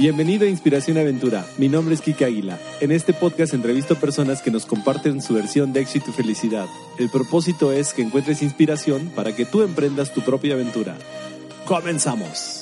[0.00, 1.44] Bienvenido a Inspiración Aventura.
[1.58, 2.58] Mi nombre es Kike Águila.
[2.80, 6.64] En este podcast entrevisto personas que nos comparten su versión de éxito y felicidad.
[6.98, 10.96] El propósito es que encuentres inspiración para que tú emprendas tu propia aventura.
[11.66, 12.59] ¡Comenzamos!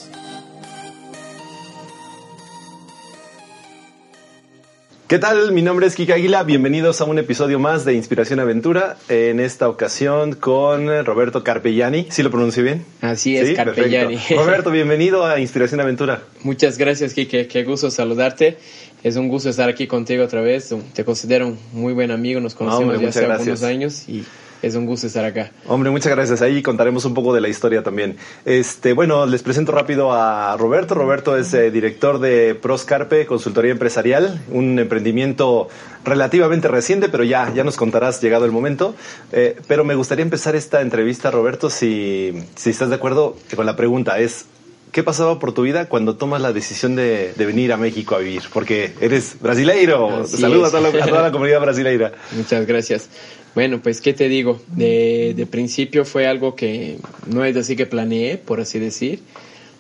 [5.08, 5.52] ¿Qué tal?
[5.52, 6.42] Mi nombre es Kika Águila.
[6.42, 8.98] Bienvenidos a un episodio más de Inspiración Aventura.
[9.08, 12.08] En esta ocasión con Roberto Carpellani.
[12.10, 12.84] ¿Sí lo pronuncio bien?
[13.00, 14.18] Así es, Carpellani.
[14.36, 16.24] Roberto, bienvenido a Inspiración Aventura.
[16.42, 17.48] Muchas gracias, Kike.
[17.48, 18.58] Qué gusto saludarte.
[19.02, 20.74] Es un gusto estar aquí contigo otra vez.
[20.92, 22.38] Te considero un muy buen amigo.
[22.40, 24.26] Nos conocemos ya hace algunos años y
[24.62, 25.50] es un gusto estar acá.
[25.66, 26.42] Hombre, muchas gracias.
[26.42, 28.16] Ahí contaremos un poco de la historia también.
[28.44, 30.94] Este, bueno, les presento rápido a Roberto.
[30.94, 35.68] Roberto es eh, director de Proscarpe, consultoría empresarial, un emprendimiento
[36.04, 38.94] relativamente reciente, pero ya, ya nos contarás llegado el momento.
[39.32, 43.76] Eh, pero me gustaría empezar esta entrevista, Roberto, si, si estás de acuerdo con la
[43.76, 44.18] pregunta.
[44.18, 44.46] Es,
[44.92, 48.42] ¿Qué pasaba por tu vida cuando tomas la decisión de, venir a México a vivir?
[48.52, 50.26] Porque eres brasileiro.
[50.26, 52.12] Saludos a, toda la comunidad brasileira.
[52.32, 53.08] Muchas gracias.
[53.54, 54.60] Bueno, pues, ¿qué te digo?
[54.68, 59.20] De, de, principio fue algo que no es así que planeé, por así decir.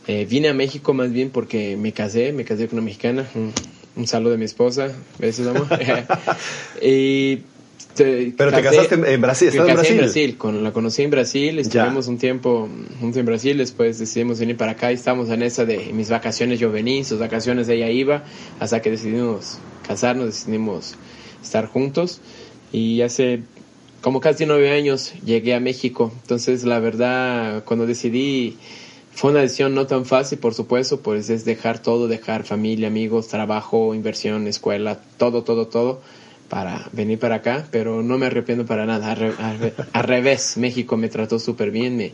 [0.08, 3.28] Eh, vine a México más bien porque me casé, me casé con una mexicana.
[3.94, 5.66] Un, saludo de mi esposa, besos, amor.
[6.82, 7.40] y
[8.04, 9.92] pero te casaste en Brasil, ¿estás en Brasil?
[9.92, 12.68] en Brasil, con, la conocí en Brasil, estuvimos un tiempo
[13.00, 16.58] juntos en Brasil, después decidimos venir para acá y estamos en esa de mis vacaciones
[16.60, 18.24] yo vení, sus vacaciones ella iba,
[18.60, 20.94] hasta que decidimos casarnos, decidimos
[21.42, 22.20] estar juntos
[22.72, 23.42] y hace
[24.00, 26.12] como casi nueve años llegué a México.
[26.22, 28.56] Entonces, la verdad, cuando decidí,
[29.12, 33.28] fue una decisión no tan fácil, por supuesto, pues es dejar todo, dejar familia, amigos,
[33.28, 36.00] trabajo, inversión, escuela, todo, todo, todo
[36.48, 39.12] para venir para acá, pero no me arrepiento para nada.
[39.12, 42.12] Al, revés, México me trató súper bien, me,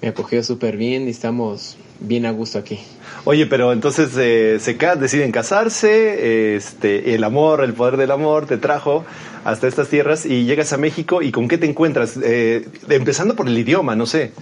[0.00, 2.78] me acogió súper bien y estamos bien a gusto aquí.
[3.24, 8.58] Oye, pero entonces eh, se deciden casarse, este, el amor, el poder del amor te
[8.58, 9.04] trajo
[9.44, 13.48] hasta estas tierras y llegas a México y con qué te encuentras, eh, empezando por
[13.48, 14.32] el idioma, no sé.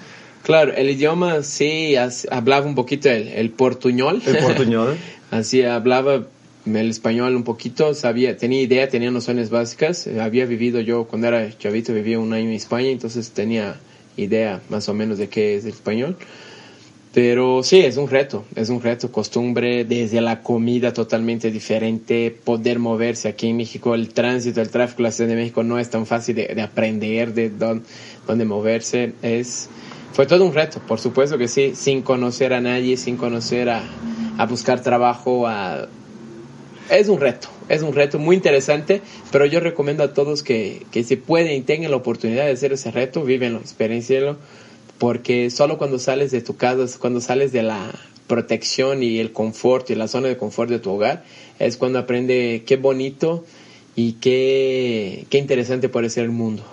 [0.42, 1.94] Claro, el idioma sí,
[2.31, 4.22] hablaba un poquito el, el portuñol.
[4.26, 4.97] El portuñol.
[5.31, 6.22] Así hablaba
[6.66, 10.06] el español un poquito, sabía, tenía idea, tenía nociones básicas.
[10.06, 13.76] Había vivido yo, cuando era chavito, vivía un año en España, entonces tenía
[14.16, 16.16] idea más o menos de qué es el español.
[17.12, 22.78] Pero sí, es un reto, es un reto, costumbre, desde la comida totalmente diferente, poder
[22.78, 26.06] moverse aquí en México, el tránsito, el tráfico, la Ciudad de México no es tan
[26.06, 29.69] fácil de, aprender de dónde, moverse, es,
[30.12, 33.82] fue todo un reto, por supuesto que sí, sin conocer a nadie, sin conocer a,
[34.38, 35.88] a buscar trabajo, a,
[36.90, 41.04] es un reto, es un reto muy interesante, pero yo recomiendo a todos que, que
[41.04, 44.36] se pueden y tengan la oportunidad de hacer ese reto, vivenlo, experiencienlo,
[44.98, 47.92] porque solo cuando sales de tu casa, cuando sales de la
[48.26, 51.24] protección y el confort y la zona de confort de tu hogar,
[51.58, 53.44] es cuando aprende qué bonito
[53.96, 56.64] y qué, qué interesante puede ser el mundo.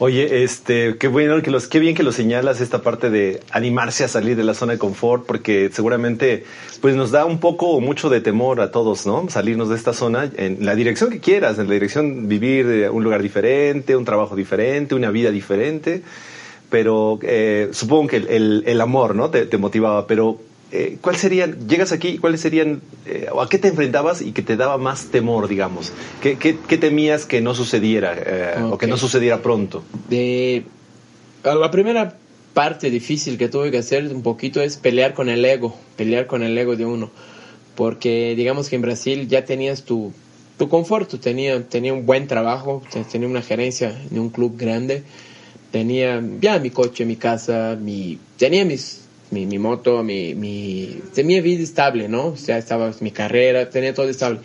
[0.00, 4.02] Oye, este, qué bueno que los, qué bien que lo señalas esta parte de animarse
[4.02, 6.44] a salir de la zona de confort, porque seguramente,
[6.80, 9.28] pues nos da un poco o mucho de temor a todos, ¿no?
[9.28, 13.04] Salirnos de esta zona en la dirección que quieras, en la dirección vivir de un
[13.04, 16.02] lugar diferente, un trabajo diferente, una vida diferente.
[16.70, 19.30] Pero eh, supongo que el, el, amor, ¿no?
[19.30, 20.40] Te, te motivaba, pero
[20.76, 24.42] eh, ¿cuál serían, llegas aquí, cuáles serían, eh, o a qué te enfrentabas y que
[24.42, 25.92] te daba más temor, digamos?
[26.20, 29.84] ¿Qué, qué, temías que no sucediera eh, o que no sucediera pronto?
[30.08, 30.64] De,
[31.44, 32.16] la primera
[32.54, 36.42] parte difícil que tuve que hacer un poquito es pelear con el ego, pelear con
[36.42, 37.12] el ego de uno.
[37.76, 40.12] Porque digamos que en Brasil ya tenías tu,
[40.58, 45.04] tu confort, tenía, tenía un buen trabajo, tenía una gerencia de un club grande,
[45.70, 49.03] tenía ya mi coche, mi casa, mi, tenía mis
[49.34, 52.28] mi, mi moto, mi, mi, tenía vida estable, ¿no?
[52.28, 54.40] O sea, estaba mi carrera, tenía todo estable.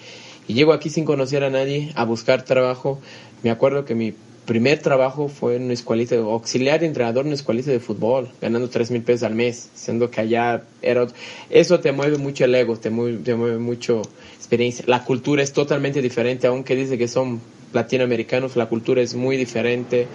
[0.48, 3.00] Y llego aquí sin conocer a nadie, a buscar trabajo.
[3.44, 4.14] Me acuerdo que mi
[4.46, 8.68] primer trabajo fue en una escuelita, de, auxiliar entrenador en una escuelita de fútbol, ganando
[8.68, 11.06] tres mil pesos al mes, siendo que allá era...
[11.52, 14.02] Eso te mueve mucho el ego, te mueve, te mueve mucho
[14.36, 14.84] experiencia.
[14.88, 17.40] La cultura es totalmente diferente, aunque dice que son
[17.74, 20.08] latinoamericanos, la cultura es muy diferente,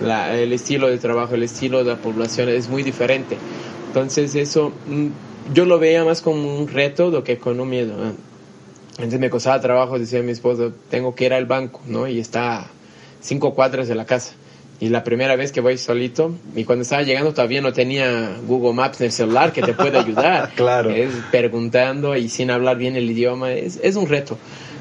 [0.00, 3.36] el estilo de trabajo, el estilo de la población es muy diferente.
[3.96, 7.94] Entonces eso mm, yo lo veía más como un reto do que con un miedo.
[8.98, 12.06] Entonces me costaba trabajo, decía mi esposo, tengo que ir al banco, ¿no?
[12.06, 12.66] Y está
[13.22, 14.34] cinco cuadras de la casa.
[14.80, 18.74] Y la primera vez que voy solito, y cuando estaba llegando todavía no tenía Google
[18.74, 20.52] Maps en el celular que te puede ayudar.
[20.56, 20.90] claro.
[20.90, 24.36] Es preguntando y sin hablar bien el idioma, es, es un reto.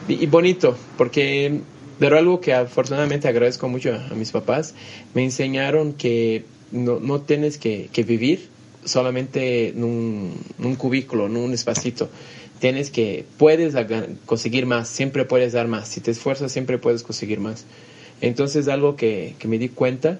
[0.10, 1.62] Y, y, bonito, porque,
[2.00, 4.76] pero algo que afortunadamente agradezco mucho a, a mis papás,
[5.14, 8.54] me enseñaron que no, no tienes que, que vivir
[8.86, 12.10] solamente en un, cubículo, en un espacito.
[12.60, 13.76] Tienes que, puedes
[14.26, 15.90] conseguir más, siempre puedes dar más.
[15.90, 17.66] Si te esfuerzas, siempre puedes conseguir más.
[18.22, 20.20] Entonces algo que, que me di cuenta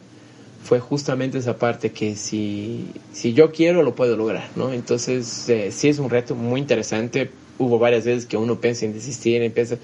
[0.66, 4.74] fue justamente esa parte que si, si yo quiero lo puedo lograr, ¿no?
[4.74, 7.30] Entonces eh, sí es un reto muy interesante.
[7.60, 9.78] Hubo varias veces que uno piensa en desistir, empieza,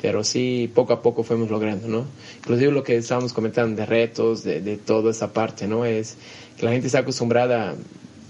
[0.00, 2.06] pero sí poco a poco fuimos logrando, ¿no?
[2.38, 5.84] Inclusive lo que estábamos comentando de retos, de, de toda esa parte, ¿no?
[5.84, 6.16] Es
[6.56, 7.74] que la gente está acostumbrada,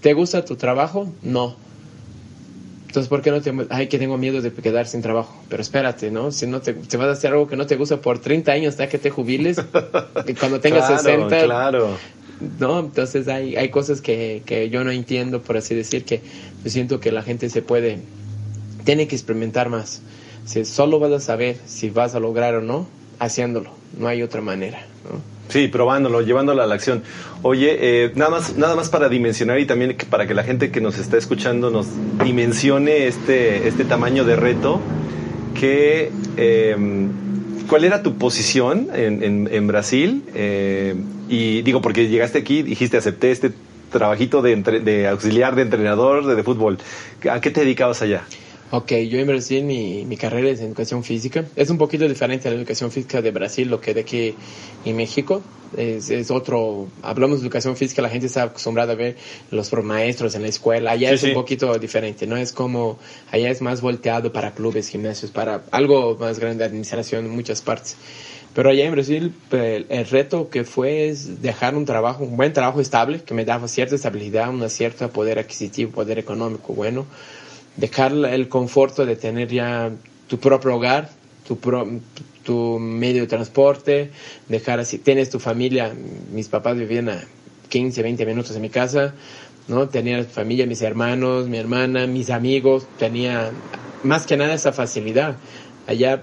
[0.02, 1.10] ¿te gusta tu trabajo?
[1.22, 1.56] No
[2.92, 3.54] entonces, ¿por qué no te.?
[3.70, 5.34] Ay, que tengo miedo de quedar sin trabajo.
[5.48, 6.30] Pero espérate, ¿no?
[6.30, 8.72] Si no te, te vas a hacer algo que no te gusta por 30 años
[8.72, 9.56] hasta que te jubiles,
[10.38, 11.44] cuando tengas claro, 60.
[11.44, 11.96] Claro.
[12.60, 16.20] No, entonces hay, hay cosas que, que yo no entiendo, por así decir, que
[16.62, 18.00] yo siento que la gente se puede.
[18.84, 20.02] Tiene que experimentar más.
[20.44, 22.86] Si solo vas a saber si vas a lograr o no,
[23.20, 23.70] haciéndolo.
[23.98, 25.31] No hay otra manera, ¿no?
[25.48, 27.02] Sí, probándolo, llevándolo a la acción.
[27.42, 30.80] Oye, eh, nada más, nada más para dimensionar y también para que la gente que
[30.80, 31.88] nos está escuchando nos
[32.24, 34.80] dimensione este, este tamaño de reto.
[35.58, 36.76] Que, eh,
[37.68, 40.24] ¿Cuál era tu posición en, en, Brasil?
[40.34, 40.94] Eh,
[41.28, 43.52] y digo, porque llegaste aquí, dijiste, acepté este
[43.90, 46.78] trabajito de, entre, de auxiliar de entrenador de, de fútbol.
[47.30, 48.24] ¿A qué te dedicabas allá?
[48.74, 51.44] Ok, yo en Brasil mi, mi, carrera es en educación física.
[51.56, 54.34] Es un poquito diferente a la educación física de Brasil, lo que de aquí
[54.86, 55.42] en México.
[55.76, 59.16] Es, es otro, hablamos de educación física, la gente está acostumbrada a ver
[59.50, 60.92] los maestros en la escuela.
[60.92, 61.28] Allá Sí, es sí.
[61.28, 62.34] un poquito diferente, ¿no?
[62.38, 62.98] Es como,
[63.30, 67.60] allá es más volteado para clubes, gimnasios, para algo más grande de administración en muchas
[67.60, 67.98] partes.
[68.54, 72.54] Pero allá en Brasil el, el, reto que fue es dejar un trabajo, un buen
[72.54, 77.04] trabajo estable, que me daba cierta estabilidad, una cierta poder adquisitivo, poder económico bueno
[77.76, 79.90] dejar el conforto de tener ya
[80.28, 81.10] tu propio hogar,
[81.46, 81.88] tu, pro,
[82.42, 84.10] tu medio de transporte,
[84.48, 85.92] dejar así, tienes tu familia,
[86.32, 87.24] mis papás vivían a
[87.68, 89.14] 15, 20 minutos de mi casa,
[89.68, 89.88] ¿no?
[89.88, 93.50] Tenía familia, mis hermanos, mi hermana, mis amigos, tenía
[94.02, 95.36] más que nada esa facilidad.
[95.86, 96.22] Allá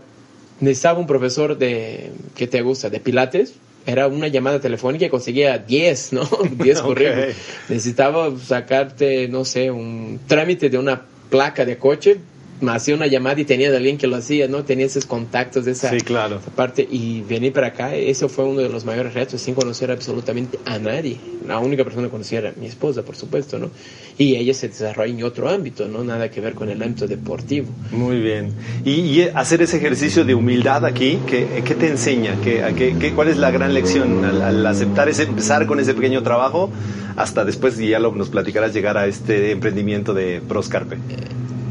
[0.60, 2.90] necesitaba un profesor de, ¿qué te gusta?
[2.90, 3.56] De pilates,
[3.86, 6.30] era una llamada telefónica y conseguía 10, ¿no?
[6.52, 7.18] 10 currículos.
[7.18, 7.34] Okay.
[7.70, 12.20] Necesitaba sacarte, no sé, un trámite de una placa de coche,
[12.68, 14.64] hacía una llamada y tenía de alguien que lo hacía, ¿no?
[14.64, 16.40] Tenía esos contactos de esa, sí, claro.
[16.56, 20.60] parte y venir para acá, eso fue uno de los mayores retos, sin conocer absolutamente
[20.66, 21.18] a nadie.
[21.48, 23.72] La única persona que conocía era mi esposa, por supuesto, ¿no?
[24.18, 26.04] Y ella se desarrolla en otro ámbito, ¿no?
[26.04, 27.68] Nada que ver con el ámbito deportivo.
[27.92, 28.54] Muy bien.
[28.84, 32.36] Y, y hacer ese ejercicio de humildad aquí, ¿qué, qué te enseña?
[32.44, 35.94] ¿Qué, qué, qué, cuál es la gran lección al, al, aceptar ese, empezar con ese
[35.94, 36.70] pequeño trabajo
[37.16, 40.98] hasta después, y ya lo, nos platicarás, llegar a este emprendimiento de Proscarpe?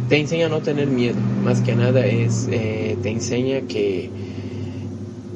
[0.09, 4.11] Te enseña a no tener miedo, más que nada es, eh, te enseña que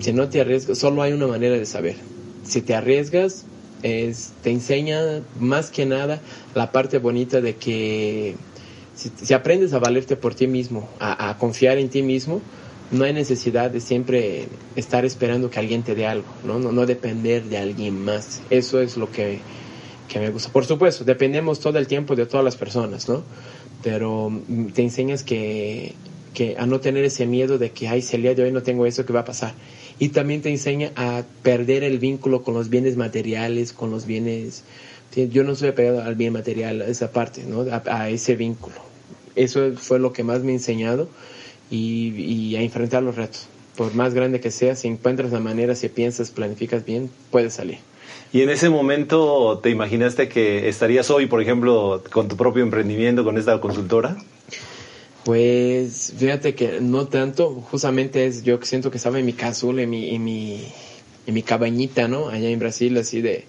[0.01, 1.97] si no te arriesgas, solo hay una manera de saber.
[2.45, 3.45] Si te arriesgas,
[3.83, 6.21] es, te enseña más que nada
[6.55, 8.35] la parte bonita de que
[8.95, 12.41] si, aprendes a valerte por ti mismo, a, a, confiar en ti mismo,
[12.91, 16.59] no hay necesidad de siempre estar esperando que alguien te dé algo, ¿no?
[16.59, 18.43] No, no depender de alguien más.
[18.51, 19.39] Eso es lo que,
[20.09, 20.51] que me gusta.
[20.51, 23.23] Por supuesto, dependemos todo el tiempo de todas las personas, ¿no?
[23.83, 24.31] Pero
[24.75, 25.95] te enseñas que,
[26.35, 28.87] que, a no tener ese miedo de que, ay, si el de hoy no tengo
[28.87, 29.55] eso, ¿qué va a pasar?
[29.99, 34.65] Y también te enseña a perder el vínculo con los bienes materiales, con los bienes...
[35.15, 37.67] Yo no soy apegado al bien material, a esa parte, ¿no?
[37.71, 38.77] A, a ese vínculo.
[39.37, 41.09] Eso fue lo que más me ha enseñado
[41.71, 43.47] y, y, a enfrentar los retos.
[43.77, 47.79] Por más grande que sea, si encuentras la manera, si piensas, planificas bien, puedes salir.
[48.33, 53.25] ¿Y en ese momento te imaginaste que estarías hoy, por ejemplo, con tu propio emprendimiento,
[53.25, 54.17] con esta consultora?
[55.25, 59.91] Pues fíjate que no tanto, justamente es yo siento que estaba en mi casula, en
[59.91, 60.65] mi, en mi,
[61.27, 62.29] en mi cabañita, ¿no?
[62.29, 63.45] Allá en Brasil, así de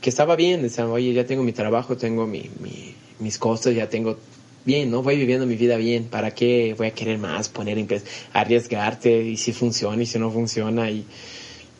[0.00, 3.88] que estaba bien, decía, oye, ya tengo mi trabajo, tengo mi, mi, mis cosas, ya
[3.88, 4.18] tengo
[4.64, 5.02] bien, ¿no?
[5.02, 7.88] Voy viviendo mi vida bien, ¿para qué voy a querer más, poner en
[8.32, 11.06] arriesgarte y si funciona y si no funciona y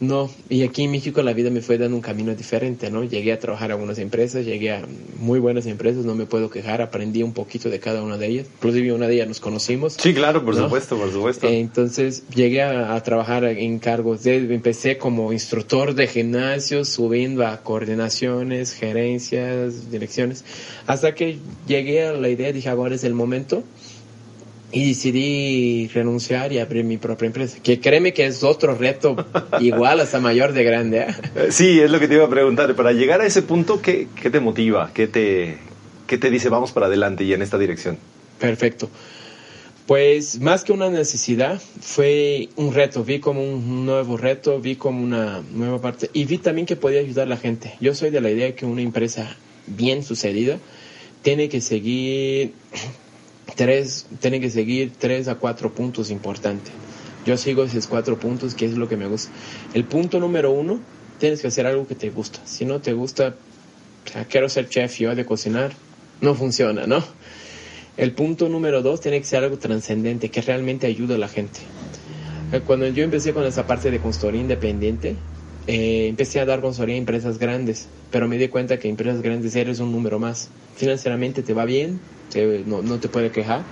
[0.00, 3.04] no, y aquí en México la vida me fue dando un camino diferente, ¿no?
[3.04, 4.82] Llegué a trabajar a algunas empresas, llegué a
[5.18, 8.46] muy buenas empresas, no me puedo quejar, aprendí un poquito de cada una de ellas,
[8.56, 9.94] inclusive una de ellas nos conocimos.
[9.94, 10.64] Sí, claro, por ¿no?
[10.64, 11.46] supuesto, por supuesto.
[11.46, 17.46] Eh, entonces llegué a, a, trabajar en cargos de, empecé como instructor de gimnasio, subiendo
[17.46, 20.44] a coordinaciones, gerencias, direcciones,
[20.88, 23.62] hasta que llegué a la idea, dije, ahora es el momento.
[24.74, 27.58] Y decidí renunciar y abrir mi propia empresa.
[27.62, 29.14] Que créeme que es otro reto
[29.60, 30.98] igual hasta mayor de grande.
[30.98, 31.06] ¿eh?
[31.36, 32.74] Eh, Sí, es lo que te iba a preguntar.
[32.74, 34.90] Para llegar a ese punto, ¿qué, qué te motiva?
[34.92, 35.58] ¿Qué te,
[36.08, 37.98] ¿Qué te dice vamos para adelante y en esta dirección?
[38.40, 38.90] Perfecto.
[39.86, 43.04] Pues más que una necesidad, fue un reto.
[43.04, 46.98] Vi como un nuevo reto, vi como una nueva parte y vi también que podía
[47.00, 47.74] ayudar a la gente.
[47.80, 49.36] Yo soy de la idea que una empresa
[49.68, 50.58] bien sucedida
[51.22, 52.54] tiene que seguir
[53.54, 56.72] tres, tiene que seguir tres a cuatro puntos importantes.
[57.26, 59.30] Yo sigo esos cuatro puntos, que es lo que me gusta.
[59.72, 60.80] El punto número uno,
[61.18, 62.40] tienes que hacer algo que te gusta.
[62.44, 63.36] Si no te gusta,
[64.28, 65.72] quiero ser chef yo de cocinar,
[66.20, 67.02] no funciona, ¿no?
[67.96, 71.60] El punto número dos tiene que ser algo trascendente, que realmente ayude a la gente.
[72.52, 75.16] Eh, Cuando yo empecé con esa parte de consultoría independiente,
[75.66, 79.56] eh, empecé a dar consultoría a empresas grandes, pero me di cuenta que empresas grandes
[79.56, 80.48] eres un número más.
[80.76, 82.00] Financieramente te va bien,
[82.66, 83.62] no, no te puede quejar.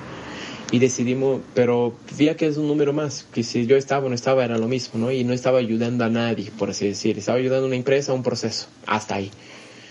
[0.70, 4.14] Y decidimos, pero vi que es un número más, que si yo estaba o no
[4.14, 5.12] estaba era lo mismo, ¿no?
[5.12, 7.18] Y no estaba ayudando a nadie, por así decir.
[7.18, 9.30] Estaba ayudando a una empresa a un proceso, hasta ahí.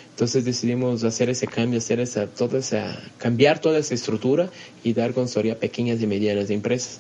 [0.09, 4.49] Entonces decidimos hacer ese cambio, hacer esa, toda esa, cambiar toda esa estructura
[4.83, 6.99] y dar consultoría a pequeñas y medianas empresas.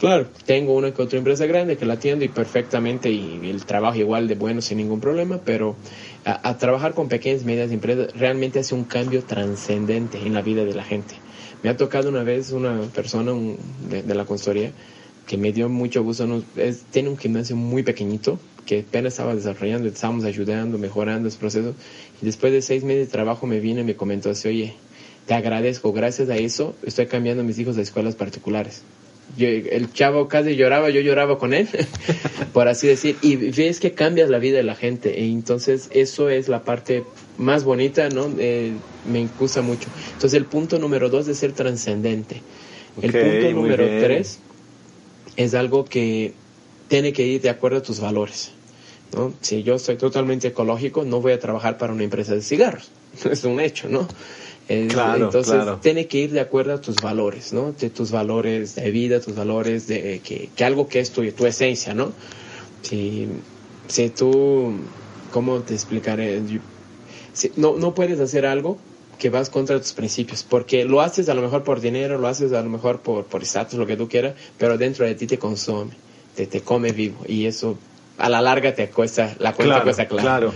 [0.00, 3.98] Claro, tengo una que otra empresa grande que la atiendo y perfectamente y el trabajo
[3.98, 5.76] igual de bueno sin ningún problema, pero
[6.24, 10.64] a, trabajar con pequeñas y medianas empresas realmente hace un cambio trascendente en la vida
[10.64, 11.16] de la gente.
[11.62, 13.32] Me ha tocado una vez una persona
[13.90, 14.72] de, la consultoría
[15.26, 19.86] que me dio mucho gusto, es- tiene un gimnasio muy pequeñito que apenas estaba desarrollando,
[19.86, 21.74] estábamos ayudando, mejorando ese proceso
[22.22, 24.74] y después de seis meses de trabajo me vino y me comentó así, oye,
[25.26, 28.82] te agradezco, gracias a eso estoy cambiando a mis hijos a escuelas particulares.
[29.36, 31.68] Yo- el chavo casi lloraba, yo lloraba con él,
[32.52, 36.28] por así decir, y ves que cambias la vida de la gente, y entonces eso
[36.30, 37.04] es la parte
[37.38, 38.28] más bonita, ¿no?
[38.38, 38.74] Eh,
[39.06, 39.88] me gusta mucho.
[40.12, 42.42] Entonces el punto número dos es ser trascendente.
[43.00, 44.00] El punto número bien.
[44.00, 44.38] tres
[45.36, 46.32] es algo que
[46.88, 48.50] tiene que ir de acuerdo a tus valores.
[49.16, 49.32] ¿no?
[49.40, 52.90] Si yo soy totalmente ecológico, no voy a trabajar para una empresa de cigarros.
[53.30, 54.06] Es un hecho, ¿no?
[54.70, 55.78] Es- Claro, entonces, claro.
[55.82, 57.72] tiene que ir de acuerdo a tus valores, ¿no?
[57.72, 61.44] De tus valores de vida, tus valores de que, que algo que es tu, tu
[61.44, 62.12] esencia, ¿no?
[62.82, 63.26] Si,
[63.88, 64.72] si tú,
[65.32, 66.40] ¿cómo te explicaré?
[67.32, 68.78] Si- no, no puedes hacer algo
[69.18, 72.52] que vas contra tus principios, porque lo haces a lo mejor por dinero, lo haces
[72.52, 75.36] a lo mejor por por estatus, lo que tú quieras, pero dentro de ti te
[75.36, 75.90] consume,
[76.36, 77.76] te, te come vivo y eso
[78.18, 80.22] a la larga te cuesta, la cuenta Claro, cuesta claro.
[80.22, 80.54] claro.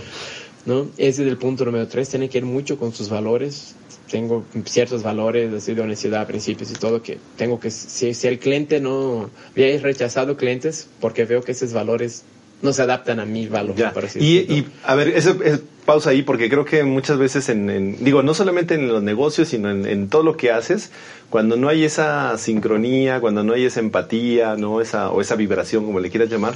[0.65, 0.87] ¿No?
[0.97, 3.75] Ese es el punto número tres, tiene que ir mucho con sus valores.
[4.09, 8.37] Tengo ciertos valores así de honestidad, principios y todo que tengo que, si, si el
[8.37, 12.23] cliente no, ya he rechazado clientes porque veo que esos valores
[12.61, 13.75] no se adaptan a mi valor.
[13.75, 13.91] Ya.
[13.93, 17.69] por Y, y, a ver, eso, es- pausa ahí porque creo que muchas veces en,
[17.69, 20.89] en- digo, no solamente en los negocios, sino en, en todo lo que haces,
[21.29, 25.85] cuando no hay esa sincronía, cuando no hay esa empatía, no esa o esa vibración
[25.85, 26.53] como le quieras llamar,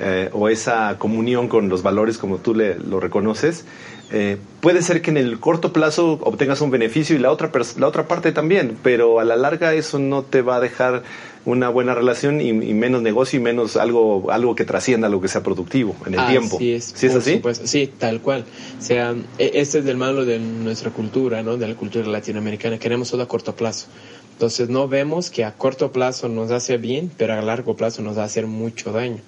[0.00, 3.64] eh, o esa comunión con los valores como tú le, lo reconoces,
[4.12, 7.86] eh, puede ser que en el corto plazo obtengas un beneficio y la otra la
[7.86, 11.02] otra parte también, pero a la larga eso no te va a dejar
[11.44, 15.28] una buena relación y, y menos negocio y menos algo algo que trascienda lo que
[15.28, 16.58] sea productivo en el Así tiempo.
[16.60, 17.34] es, ¿Sí es así?
[17.36, 17.66] supuesto.
[17.66, 18.44] Sí, tal cual.
[18.78, 21.56] O sea, e- este es el malo de nuestra cultura, ¿no?
[21.56, 22.78] De la cultura latinoamericana.
[22.78, 23.86] Queremos todo a corto plazo.
[24.32, 28.18] Entonces no vemos que a corto plazo nos hace bien, pero a largo plazo nos
[28.18, 29.18] va a hacer mucho daño.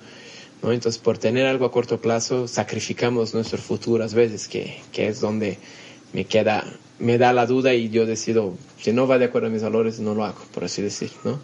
[0.63, 5.21] Entonces por tener algo a corto plazo sacrificamos nuestro futuro a veces, que, que es
[5.21, 5.59] donde
[6.13, 6.65] me queda,
[6.99, 9.99] me da la duda y yo decido, si no va de acuerdo a mis valores,
[9.99, 11.41] no lo hago, por así decir, ¿no?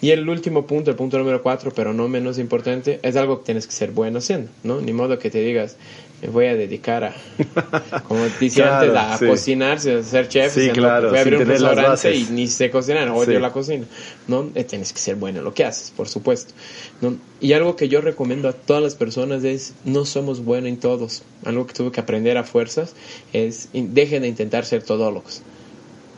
[0.00, 3.46] Y el último punto, el punto número cuatro, pero no menos importante, es algo que
[3.46, 4.80] tienes que ser bueno haciendo, ¿no?
[4.80, 5.76] Ni modo que te digas,
[6.22, 7.14] me voy a dedicar a,
[8.08, 9.26] como decía Claro, antes, a sí.
[9.26, 12.24] cocinar, a ser chef, Sí, o sea, no, claro, voy a abrir un restaurante y
[12.30, 13.38] ni sé cocinar, odio Sí.
[13.40, 13.84] la cocina,
[14.26, 14.50] ¿no?
[14.54, 16.54] Eh, Tienes que ser bueno en lo que haces, por supuesto,
[17.00, 17.16] ¿no?
[17.40, 21.22] Y algo que yo recomiendo a todas las personas es, no somos buenos en todos.
[21.44, 22.94] Algo que tuve que aprender a fuerzas
[23.32, 25.42] es, dejen de intentar ser todólogos.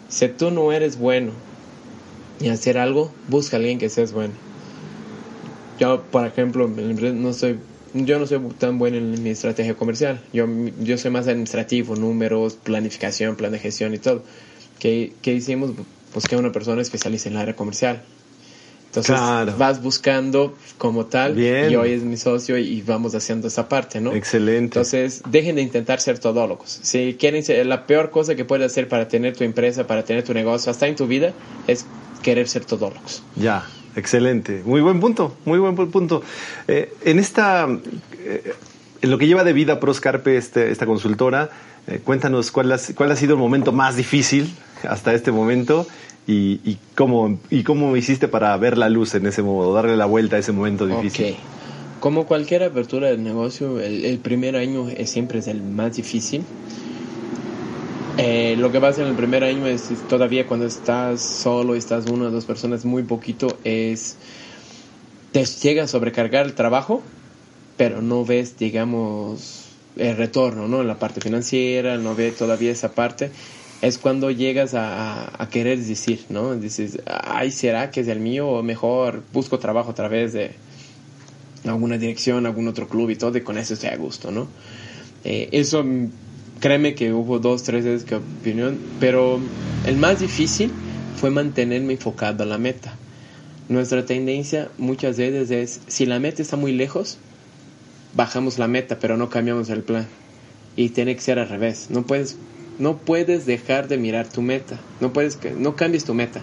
[0.08, 1.32] Si tú no eres bueno
[2.40, 4.32] y hacer algo, busca a alguien que seas bueno.
[5.78, 7.58] Yo, por ejemplo, en no soy,
[7.94, 10.20] yo no soy tan bueno en mi estrategia comercial.
[10.32, 10.46] Yo,
[10.80, 14.22] yo soy más administrativo, números, planificación, plan de gestión y todo.
[14.78, 15.72] ¿Qué, qué hicimos?
[16.14, 18.02] Busqué a una persona especialista en el área comercial.
[18.86, 19.54] Entonces Claro.
[19.56, 21.70] vas buscando como tal Bien.
[21.70, 24.12] y hoy es mi socio y vamos haciendo esa parte, ¿no?
[24.12, 24.64] Excelente.
[24.64, 26.80] Entonces, dejen de intentar ser todólogos.
[26.82, 30.24] Si quieren ser, la peor cosa que puedes hacer para tener tu empresa, para tener
[30.24, 31.32] tu negocio, hasta en tu vida,
[31.68, 31.86] es
[32.22, 33.22] querer ser todólogos.
[33.36, 33.64] Ya,
[33.96, 34.62] excelente.
[34.64, 36.22] Muy buen punto, muy buen pu- punto.
[36.68, 37.66] Eh, en esta,
[38.24, 38.52] eh,
[39.02, 41.50] en lo que lleva de vida Proscarpe, este, esta consultora,
[41.86, 44.52] eh, cuéntanos cuál, has- cuál ha sido el momento más difícil
[44.88, 45.86] hasta este momento
[46.26, 50.36] y, cómo, y cómo hiciste para ver la luz en ese modo, darle la vuelta
[50.36, 51.34] a ese momento difícil.
[51.98, 56.42] Como cualquier apertura del negocio, el, primer año es, siempre es el más difícil.
[58.22, 62.26] Eh, lo que pasa en el primer año es todavía cuando estás solo, estás una
[62.26, 64.18] o dos personas, muy poquito, es
[65.32, 67.02] te llega a sobrecargar el trabajo,
[67.78, 70.82] pero no ves, digamos, el retorno, ¿no?
[70.82, 73.30] En la parte financiera, no ves todavía esa parte.
[73.80, 76.54] Es cuando llegas a, querer decir, ¿no?
[76.56, 78.48] Dices, ay, ¿será que es el mío?
[78.48, 80.50] O mejor busco trabajo a través de
[81.64, 84.46] alguna dirección, algún otro club y todo, y con eso estoy a gusto, ¿no?
[85.24, 85.82] Eh, eso,
[86.60, 89.40] créeme que hubo dos, tres veces que opinión, pero
[89.86, 90.70] el más difícil
[91.16, 92.94] fue mantenerme enfocado a la meta.
[93.68, 97.18] Nuestra tendencia muchas veces es, si la meta está muy lejos,
[98.14, 100.06] bajamos la meta, pero no cambiamos el plan.
[100.76, 101.88] Y tiene que ser al revés.
[101.90, 102.36] No puedes,
[102.78, 104.78] no puedes dejar de mirar tu meta.
[105.00, 106.40] No puedes, no cambies tu meta.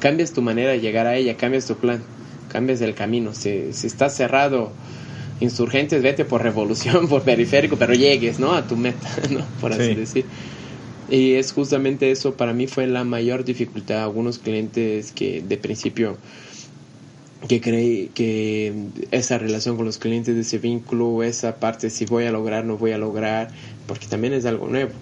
[0.00, 2.02] Cambias tu manera de llegar a ella, cambias tu plan,
[2.48, 3.34] cambias el camino.
[3.34, 4.72] Si, si estás cerrado,
[5.40, 8.52] insurgentes, vete por revolución, por periférico, pero llegues, ¿no?
[8.52, 9.44] A tu meta, ¿no?
[9.60, 10.24] Por así decir.
[11.08, 14.04] Y es justamente eso, para mí fue la mayor dificultad.
[14.04, 16.18] Algunos clientes que de principio
[17.48, 18.72] que cree que
[19.10, 22.92] esa relación con los clientes, ese vínculo, esa parte, si voy a lograr, no voy
[22.92, 23.48] a lograr,
[23.86, 24.92] porque también es algo nuevo.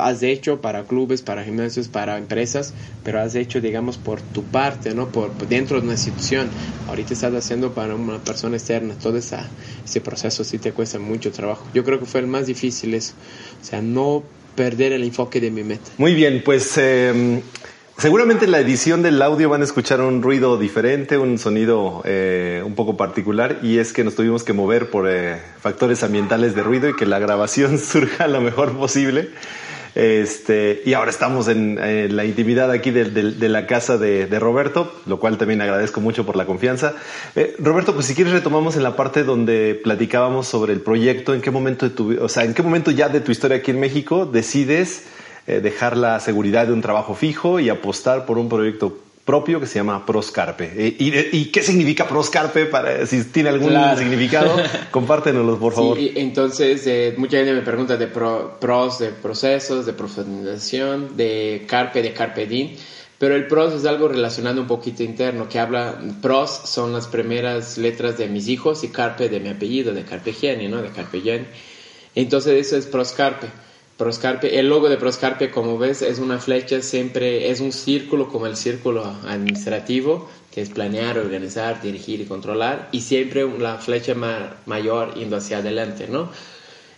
[0.00, 4.94] Has hecho para clubes, para gimnasios, para empresas, pero has hecho, digamos, por tu parte,
[4.94, 5.08] ¿no?
[5.08, 6.48] Por, dentro de una institución.
[6.88, 8.94] Ahorita estás haciendo para una persona externa.
[8.94, 9.48] Todo esa,
[9.84, 11.66] ese proceso sí te cuesta mucho trabajo.
[11.74, 13.14] Yo creo que fue el más difícil eso.
[13.60, 14.22] O sea, no
[14.54, 15.90] perder el enfoque de mi meta.
[15.98, 16.76] Muy bien, pues...
[16.76, 17.42] Eh
[18.00, 22.62] Seguramente en la edición del audio van a escuchar un ruido diferente, un sonido eh,
[22.64, 26.62] un poco particular y es que nos tuvimos que mover por eh, factores ambientales de
[26.62, 29.28] ruido y que la grabación surja lo mejor posible.
[29.94, 31.78] Este, y ahora estamos en,
[32.14, 36.46] la intimidad aquí de, la casa de, Roberto, lo cual también agradezco mucho por la
[36.46, 36.94] confianza.
[37.36, 41.40] Eh, Roberto, pues si quieres retomamos en la parte donde platicábamos sobre el proyecto, en
[41.40, 43.80] qué momento de tu, o sea, en qué momento ya de tu historia aquí en
[43.80, 45.04] México decides
[45.46, 49.66] eh, dejar la seguridad de un trabajo fijo y apostar por un proyecto propio que
[49.66, 50.72] se llama Proscarpe.
[50.76, 50.96] Eh,
[51.32, 52.66] ¿Y, qué significa Proscarpe?
[52.66, 54.56] Para, si tiene algún significado,
[54.90, 55.96] compártenoslo, por favor.
[55.96, 62.02] Sí, entonces, eh, mucha gente me pregunta de pros, de procesos, de profundización, de carpe,
[62.02, 62.70] de carpe diem.
[63.18, 67.76] Pero el pros es algo relacionado un poquito interno, que habla, pros son las primeras
[67.76, 70.80] letras de mis hijos y carpe de mi apellido, de Carpegiani, ¿no?
[70.80, 71.44] De Carpegiani.
[72.14, 73.48] Entonces eso es proscarpe.
[74.00, 78.46] Proscarpe, el logo de Proscarpe, como ves, es una flecha, siempre es un círculo como
[78.46, 84.14] el círculo administrativo, que es planear, organizar, dirigir y controlar, y siempre la flecha
[84.64, 86.30] mayor yendo hacia adelante, ¿no?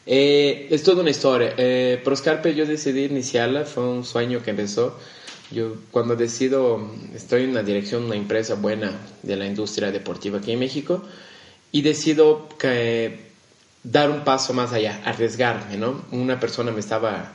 [0.07, 1.55] Eh, es toda una historia.
[1.57, 4.97] Eh, Proscarpe yo decidí iniciarla, fue un sueño que empezó.
[5.51, 8.93] Yo cuando decido, estoy en la dirección una empresa buena
[9.25, 11.03] de la industria deportiva aquí en México,
[11.73, 13.32] y decido que
[13.83, 16.05] dar un paso más allá, arriesgarme, ¿no?
[16.13, 17.33] Una persona me estaba,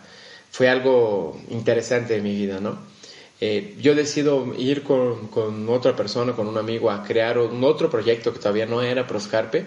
[0.52, 2.78] fue algo interesante en mi vida, ¿no?
[3.40, 7.90] Eh, yo decido ir con, con, otra persona, con un amigo, a crear un otro
[7.90, 9.66] proyecto que todavía no era Proscarpe.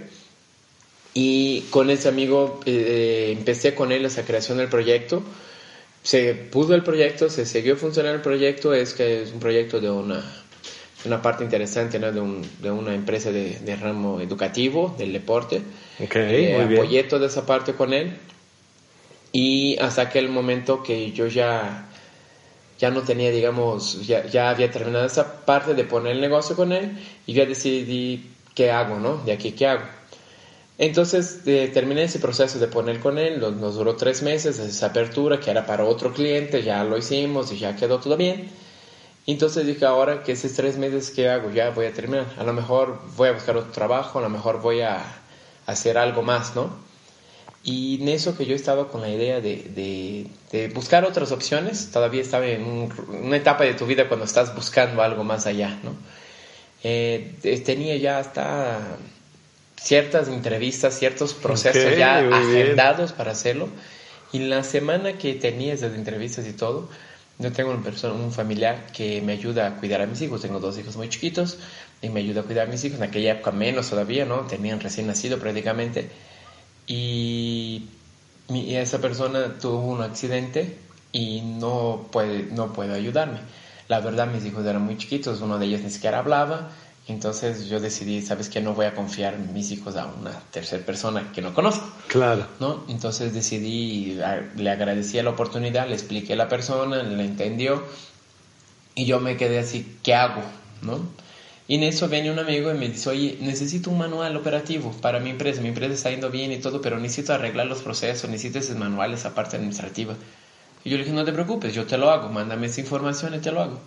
[1.14, 5.23] Y con ese amigo eh, empecé con él esa creación del proyecto.
[6.03, 8.75] Se pudo el proyecto, se siguió funcionando el proyecto.
[8.75, 10.25] Es que es un proyecto de una,
[11.05, 12.11] una parte interesante ¿no?
[12.12, 15.62] de, un, de, una empresa de, de, ramo educativo, del deporte.
[15.98, 18.16] Okay, eh, muy apoyé toda esa parte con él
[19.33, 21.88] y hasta aquel momento que yo ya,
[22.79, 26.72] ya no tenía, digamos, ya, ya había terminado esa parte de poner el negocio con
[26.72, 29.18] él y ya decidí qué hago, ¿no?
[29.18, 29.85] De aquí qué hago.
[30.79, 34.87] Entonces eh, terminé ese proceso de poner con él, nos, nos duró tres meses, esa
[34.87, 38.48] apertura que era para otro cliente, ya lo hicimos y ya quedó todo bien.
[39.26, 42.26] Entonces dije, ahora que esos tres meses que hago, ya voy a terminar.
[42.38, 45.05] A lo mejor voy a buscar otro trabajo, a lo mejor voy a
[45.70, 46.70] hacer algo más, ¿no?
[47.62, 52.22] Y en eso que yo estaba con la idea de, de, buscar otras opciones, todavía
[52.22, 55.94] estaba en una etapa de tu vida cuando estás buscando algo más allá, ¿no?
[56.83, 58.96] Eh, tenía ya hasta
[59.76, 63.68] ciertas entrevistas, ciertos procesos ya agendados para hacerlo.
[64.33, 66.88] Y la semana que tenía esas entrevistas y todo,
[67.38, 70.40] yo tengo un, persona, un familiar que me ayuda a cuidar a mis hijos.
[70.40, 71.59] Tengo dos hijos muy chiquitos
[72.03, 72.99] y me ayuda a cuidar a mis hijos.
[72.99, 74.41] En aquella época menos todavía, ¿no?
[74.47, 76.11] Tenían recién nacido prácticamente.
[76.87, 77.89] Y,
[78.49, 80.77] esa persona tuvo un accidente
[81.13, 83.39] y no puede, no puede ayudarme.
[83.87, 85.41] La verdad, mis hijos eran muy chiquitos.
[85.41, 86.71] Uno de ellos ni siquiera hablaba.
[87.07, 88.61] Entonces yo decidí, ¿sabes qué?
[88.61, 91.89] No voy a confiar mis hijos a una tercera persona que no conozco.
[92.09, 92.47] Claro.
[92.61, 92.85] ¿no?
[92.89, 94.19] Entonces decidí,
[94.57, 97.83] le agradecí la oportunidad, le expliqué a la persona, le entendió.
[98.95, 100.43] Y yo me quedé así, ¿qué hago?
[100.83, 101.01] ¿No?
[101.70, 105.20] Y en eso viene un amigo y me dice, oye, necesito un manual operativo para
[105.20, 105.61] mi empresa.
[105.61, 109.20] Mi empresa está yendo bien y todo, pero necesito arreglar los procesos, necesito esos manuales,
[109.20, 110.16] esa parte administrativa.
[110.83, 113.38] Y yo le dije, no te preocupes, yo te lo hago, mándame esa información y
[113.38, 113.80] te lo hago.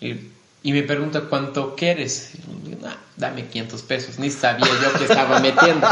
[0.00, 0.30] Y,
[0.72, 2.30] me pregunta, ¿cuánto quieres?
[2.36, 2.76] Y yo,
[3.16, 4.20] dame 500 pesos.
[4.20, 5.84] Ni sabía yo que estaba metiendo.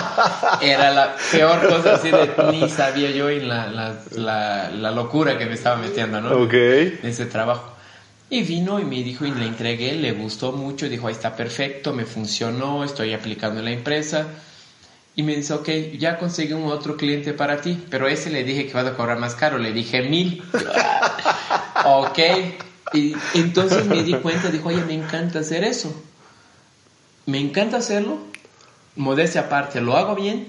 [0.63, 3.67] Era la peor cosa así de, ni sabía yo en la,
[4.13, 6.45] la, la, locura que me estaba metiendo, ¿no?
[6.45, 6.55] Ok.
[6.55, 7.74] En ese trabajo.
[8.31, 11.93] Y vino y me dijo y le entregué, le gustó mucho, dijo, ahí está perfecto,
[11.93, 14.27] me funcionó, estoy aplicando en la empresa.
[15.17, 18.67] Y me dice, ok, ya conseguí un otro cliente para ti, pero ese le dije
[18.67, 20.43] que vas a cobrar más caro, le dije mil.
[21.85, 22.19] ok,
[22.95, 25.95] y entonces me di cuenta, dijo, oye, me encanta hacer eso.
[27.27, 28.19] Me encanta hacerlo,
[28.97, 30.47] modestia aparte, lo hago bien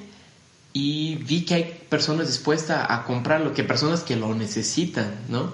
[0.73, 5.53] y vi que hay personas dispuestas a comprarlo, que personas que lo necesitan, ¿no?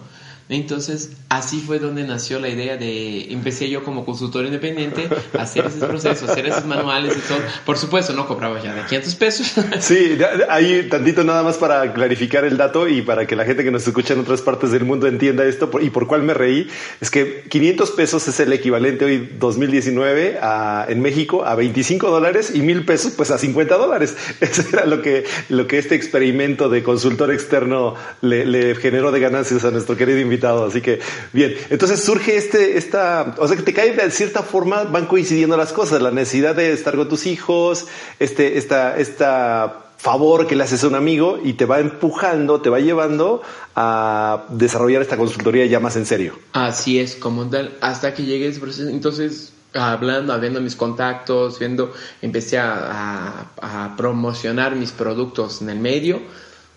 [0.51, 5.07] Entonces, así fue donde nació la idea de, empecé yo como consultor independiente
[5.39, 7.37] a hacer esos procesos, hacer esos manuales y todo.
[7.65, 9.53] Por supuesto, no cobraba ya de 500 pesos.
[9.79, 10.17] Sí,
[10.49, 13.87] ahí tantito nada más para clarificar el dato y para que la gente que nos
[13.87, 16.67] escucha en otras partes del mundo entienda esto y por cuál me reí,
[16.99, 22.51] es que 500 pesos es el equivalente hoy 2019 a, en México a 25 dólares
[22.53, 24.17] y mil pesos pues a 50 dólares.
[24.41, 29.21] Eso era lo que, lo que este experimento de consultor externo le, le generó de
[29.21, 30.99] ganancias a nuestro querido invitado Así que,
[31.33, 31.55] bien.
[31.69, 35.73] Entonces surge este, esta, o sea que te cae de cierta forma, van coincidiendo las
[35.73, 37.87] cosas, la necesidad de estar con tus hijos,
[38.19, 42.71] este, esta, esta favor que le haces a un amigo y te va empujando, te
[42.71, 43.43] va llevando
[43.75, 46.39] a desarrollar esta consultoría ya más en serio.
[46.53, 48.89] Así es, como tal, hasta que llegué a ese proceso.
[48.89, 56.21] Entonces, hablando, viendo mis contactos, viendo, empecé a, a, promocionar mis productos en el medio,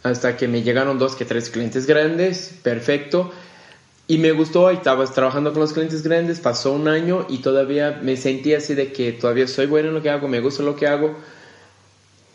[0.03, 3.33] hasta que me llegaron dos que tres clientes grandes, perfecto.
[4.07, 8.01] Y me gustó, y estaba trabajando con los clientes grandes, pasó un año y todavía
[8.03, 10.77] me sentí así de que todavía soy bueno en lo que hago, me gusta lo
[10.77, 11.17] que hago,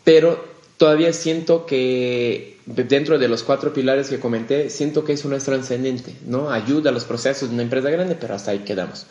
[0.02, 0.44] pero
[0.78, 5.44] todavía siento que dentro de los cuatro pilares que comenté, siento que eso no es
[5.44, 6.50] trascendente, ¿no?
[6.50, 9.06] Ayuda a los procesos de una empresa grande, pero hasta ahí quedamos.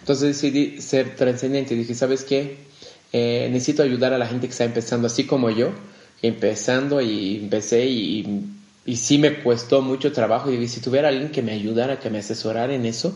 [0.00, 2.56] Entonces decidí ser trascendente dije, ¿sabes qué?
[3.12, 5.72] Eh, necesito ayudar a la gente que está empezando así como yo,
[6.22, 8.44] empezando y empecé y
[8.88, 10.50] y sí me costó mucho trabajo.
[10.50, 13.14] Y si tuviera alguien que me ayudara, que me asesorara en eso,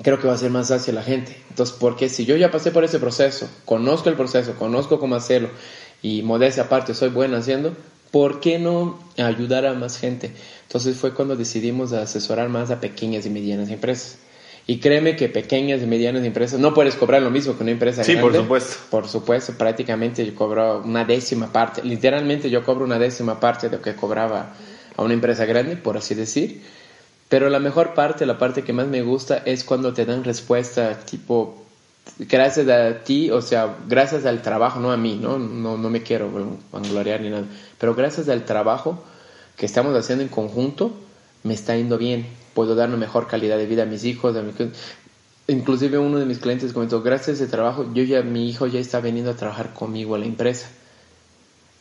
[0.00, 1.36] creo que va a ser más hacia la gente.
[1.50, 5.50] Entonces, porque si yo ya pasé por ese proceso, conozco el proceso, conozco cómo hacerlo
[6.02, 7.76] y modestia aparte soy bueno haciendo,
[8.12, 10.30] ¿por qué no ayudar a más gente?
[10.68, 14.18] Entonces fue cuando decidimos asesorar más a pequeñas y medianas empresas.
[14.70, 18.04] Y créeme que pequeñas y medianas empresas no puedes cobrar lo mismo que una empresa
[18.04, 18.32] sí, grande.
[18.32, 18.76] Sí, por supuesto.
[18.90, 23.78] Por supuesto, prácticamente yo cobro una décima parte, literalmente yo cobro una décima parte de
[23.78, 24.52] lo que cobraba
[24.94, 26.60] a una empresa grande, por así decir.
[27.30, 30.98] Pero la mejor parte, la parte que más me gusta es cuando te dan respuesta
[31.00, 31.64] tipo,
[32.18, 35.38] gracias a ti, o sea, gracias al trabajo, no a mí, ¿no?
[35.38, 36.28] No, no me quiero
[36.70, 37.44] vangloriar ni nada,
[37.78, 39.02] pero gracias al trabajo
[39.56, 40.92] que estamos haciendo en conjunto,
[41.48, 44.34] me está yendo bien puedo dar una mejor calidad de vida a mis hijos.
[44.34, 44.42] A
[45.46, 48.80] Inclusive uno de mis clientes comentó, gracias a ese trabajo, yo ya, mi hijo ya
[48.80, 50.68] está veniendo a trabajar conmigo a la empresa.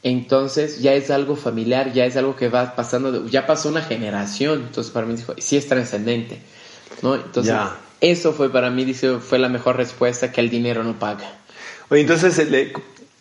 [0.03, 4.65] Entonces ya es algo familiar, ya es algo que va pasando, ya pasó una generación.
[4.67, 6.37] Entonces para mí dijo, sí es trascendente.
[7.01, 7.15] ¿no?
[7.15, 7.55] Entonces
[7.99, 11.27] eso fue para mí, dice, fue la mejor respuesta que el dinero no paga.
[11.89, 12.39] Oye, entonces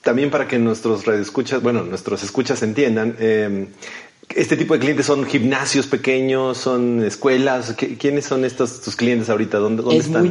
[0.02, 3.68] también para que nuestros escuchas, bueno, nuestros escuchas entiendan, eh,
[4.34, 7.74] este tipo de clientes son gimnasios pequeños, son escuelas.
[7.98, 9.58] ¿Quiénes son estos tus clientes ahorita?
[9.58, 10.28] ¿Dónde, dónde es muy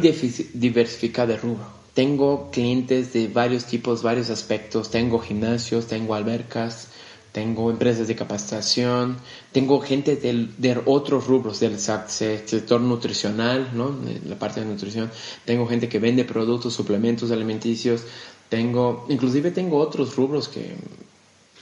[0.53, 1.65] diversificado de rubro.
[1.93, 4.91] Tengo clientes de varios tipos, varios aspectos.
[4.91, 6.89] Tengo gimnasios, tengo albercas,
[7.31, 9.17] tengo empresas de capacitación,
[9.51, 13.95] tengo gente de otros rubros del sector nutricional, ¿no?
[14.25, 15.09] la parte de nutrición.
[15.45, 18.03] Tengo gente que vende productos, suplementos alimenticios.
[18.49, 20.75] Tengo, inclusive tengo otros rubros que,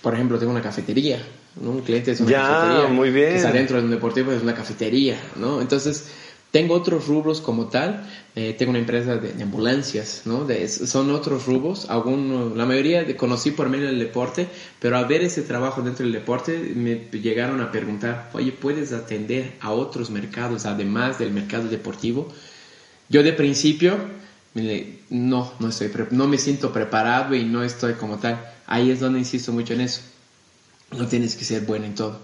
[0.01, 1.23] por ejemplo, tengo una cafetería,
[1.55, 2.87] un cliente es una cafetería.
[2.87, 3.29] Muy bien.
[3.29, 5.61] Que está dentro de un deportivo, es una cafetería, ¿no?
[5.61, 6.07] Entonces,
[6.53, 8.07] tengo otros rubros como tal.
[8.35, 10.47] Eh, tengo una empresa de, ambulancias, ¿no?
[10.67, 11.89] son otros rubros.
[11.89, 14.47] Algunos, la mayoría de, conocí por medio del deporte,
[14.79, 19.53] pero al ver ese trabajo dentro del deporte me llegaron a preguntar, oye, ¿puedes atender
[19.61, 22.31] a otros mercados además del mercado deportivo?
[23.09, 23.97] Yo de principio,
[25.09, 28.43] no, no, estoy, no me siento preparado y no estoy como tal.
[28.65, 30.01] Ahí es donde insisto mucho en eso
[30.93, 32.19] no tienes que ser bueno en todo.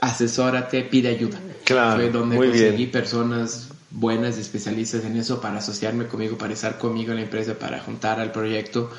[0.00, 1.38] Asesórate, pide ayuda.
[1.64, 1.96] Claro.
[1.96, 7.16] Fue donde conseguí personas buenas, especialistas en eso, para asociarme conmigo, para estar conmigo en
[7.16, 8.90] la empresa, para juntar al proyecto.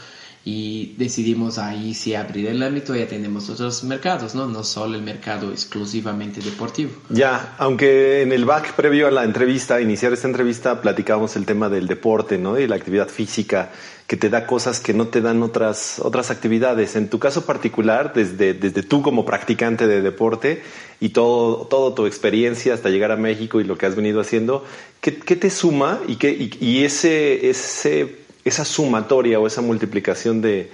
[0.50, 4.48] Y decidimos ahí sí abrir el ámbito y atendemos otros mercados, ¿no?
[4.48, 6.92] No solo el mercado exclusivamente deportivo.
[7.10, 11.68] Ya, aunque en el back previo a la entrevista, iniciar esta entrevista, platicábamos el tema
[11.68, 12.58] del deporte, ¿no?
[12.58, 13.74] Y la actividad física
[14.08, 16.96] que te da cosas que no te dan otras, otras actividades.
[16.96, 20.64] En tu caso particular, desde, desde tú como practicante de deporte
[21.02, 24.64] y todo, todo tu experiencia hasta llegar a México y lo que has venido haciendo,
[25.02, 30.72] ¿qué, qué te suma y, qué, y, ese esa sumatoria o esa multiplicación de,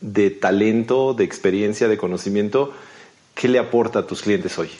[0.00, 2.72] de talento, de experiencia, de conocimiento,
[3.34, 4.70] ¿qué le aporta a tus clientes hoy?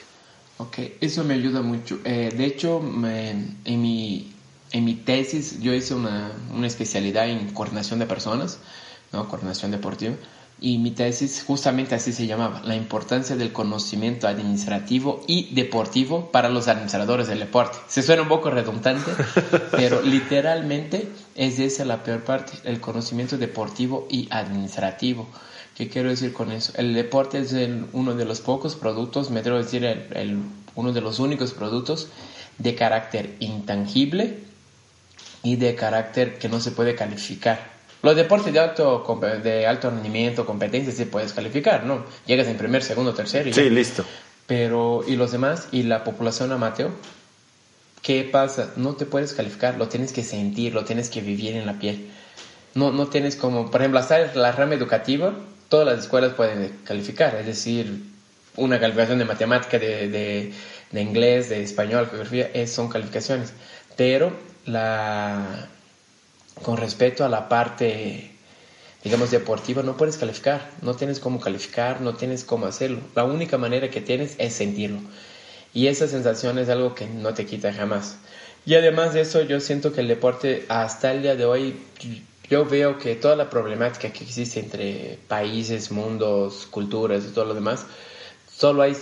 [0.58, 1.98] Ok, eso me ayuda mucho.
[2.04, 3.30] Eh, de hecho, me,
[3.64, 4.32] en, mi,
[4.70, 8.58] en mi tesis yo hice una, una especialidad en coordinación de personas,
[9.12, 9.28] ¿no?
[9.28, 10.14] coordinación deportiva
[10.60, 16.48] y mi tesis justamente así se llamaba, la importancia del conocimiento administrativo y deportivo para
[16.48, 17.76] los administradores del deporte.
[17.88, 19.10] Se suena un poco redundante,
[19.72, 25.28] pero literalmente es esa la peor parte, el conocimiento deportivo y administrativo.
[25.76, 26.72] ¿Qué quiero decir con eso?
[26.76, 27.54] El deporte es
[27.92, 30.38] uno de los pocos productos, me debo decir, el,
[30.76, 32.08] uno de los únicos productos
[32.58, 34.38] de carácter intangible
[35.42, 37.74] y de carácter que no se puede calificar.
[38.02, 42.04] Los deportes de alto, de alto rendimiento, competencia, sí puedes calificar, ¿no?
[42.26, 43.48] Llegas en primer, segundo, tercero.
[43.48, 44.04] Y sí, listo.
[44.46, 45.68] Pero, ¿y los demás?
[45.72, 46.90] ¿Y la población amateur?
[48.04, 48.70] ¿Qué pasa?
[48.76, 52.10] No te puedes calificar, lo tienes que sentir, lo tienes que vivir en la piel.
[52.74, 55.32] No, no tienes como, por ejemplo, hasta la rama educativa,
[55.70, 58.02] todas las escuelas pueden calificar, es decir,
[58.56, 60.52] una calificación de matemática, de, de,
[60.90, 63.54] de inglés, de español, geografía, son calificaciones.
[63.96, 64.36] Pero
[64.66, 65.70] la,
[66.62, 68.32] con respecto a la parte,
[69.02, 72.98] digamos, deportiva, no puedes calificar, no tienes cómo calificar, no tienes cómo hacerlo.
[73.14, 75.00] La única manera que tienes es sentirlo.
[75.74, 78.16] Y esa sensación es algo que no te quita jamás.
[78.64, 81.76] Y además de eso, yo siento que el deporte hasta el día de hoy,
[82.48, 87.54] yo veo que toda la problemática que existe entre países, mundos, culturas y todo lo
[87.54, 87.84] demás,
[88.50, 88.94] solo hay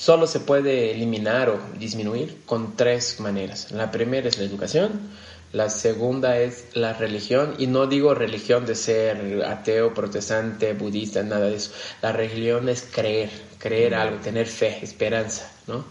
[0.00, 3.70] solo se puede eliminar o disminuir con tres maneras.
[3.70, 5.10] La primera es la educación,
[5.52, 11.46] la segunda es la religión, y no digo religión de ser ateo, protestante, budista, nada
[11.46, 11.72] de eso.
[12.00, 15.84] La religión es creer, creer algo, tener fe, esperanza, ¿no?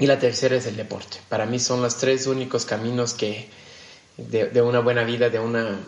[0.00, 1.18] Y la tercera es el deporte.
[1.28, 3.48] Para mí son los tres únicos caminos que
[4.16, 5.78] de, una buena vida, de una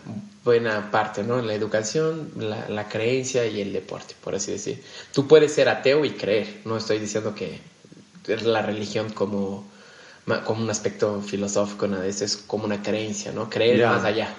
[0.43, 1.41] buena parte, ¿no?
[1.41, 4.83] La educación, la, la creencia y el deporte, por así decir.
[5.11, 7.59] Tú puedes ser ateo y creer, no estoy diciendo que
[8.43, 9.73] la religión como
[10.45, 13.49] como un aspecto filosófico, nada de eso, es como una creencia, ¿no?
[13.49, 14.33] Creer más allá.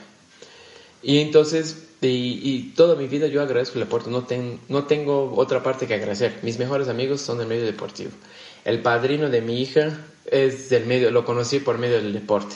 [1.02, 4.26] Y entonces, y, toda mi vida yo agradezco el deporte, no,
[4.68, 6.38] no tengo otra parte que agradecer.
[6.42, 8.10] Mis mejores amigos son del medio deportivo.
[8.64, 12.54] El padrino de mi hija es del medio, lo conocí por medio del deporte,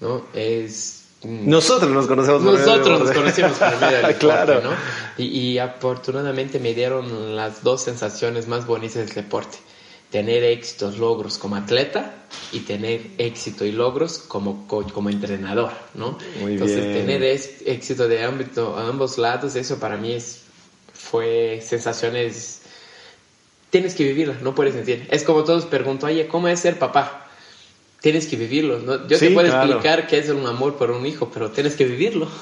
[0.00, 0.24] ¿no?
[0.34, 1.02] Es...
[1.22, 4.60] Nosotros nos conocemos por Nosotros nos conocimos por medio del deporte, claro.
[4.62, 4.70] ¿no?
[5.16, 9.58] Y, y afortunadamente me dieron las dos sensaciones más bonitas del deporte
[10.14, 12.14] tener éxitos, logros como atleta
[12.52, 16.16] y tener éxito y logros como coach, como entrenador, ¿no?
[16.40, 20.42] Muy Entonces, tener éxito de ámbito a ambos lados, eso para mí es,
[20.92, 22.60] fue sensaciones,
[23.74, 25.04] tienes que vivirlas, no puedes sentir.
[25.10, 27.26] Es como todos preguntan, oye, ¿cómo es ser papá?
[28.00, 29.08] Tienes que vivirlo, ¿no?
[29.08, 32.28] Yo te puedo explicar qué es un amor por un hijo, pero tienes que vivirlo.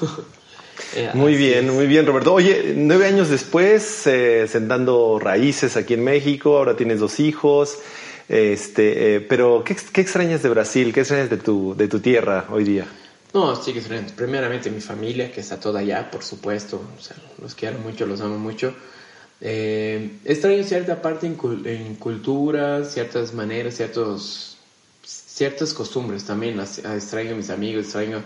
[0.95, 2.33] Eh, muy bien, muy bien, Roberto.
[2.33, 7.77] Oye, nueve años después, eh, sentando raíces aquí en México, ahora tienes dos hijos.
[8.27, 10.91] Este, eh, pero ¿qué, extrañas de Brasil?
[10.91, 12.87] ¿Qué extrañas de tu, de tu tierra hoy día?
[13.33, 14.07] No, sí que extraño.
[14.15, 16.81] Primeramente mi familia, que está toda allá, por supuesto.
[17.39, 18.73] los quiero mucho, los amo mucho.
[19.43, 24.57] Extraño cierta parte en, en, cultura, ciertas maneras, ciertos,
[25.03, 26.59] ciertas costumbres también.
[26.59, 28.23] Extraño a mis amigos, extraño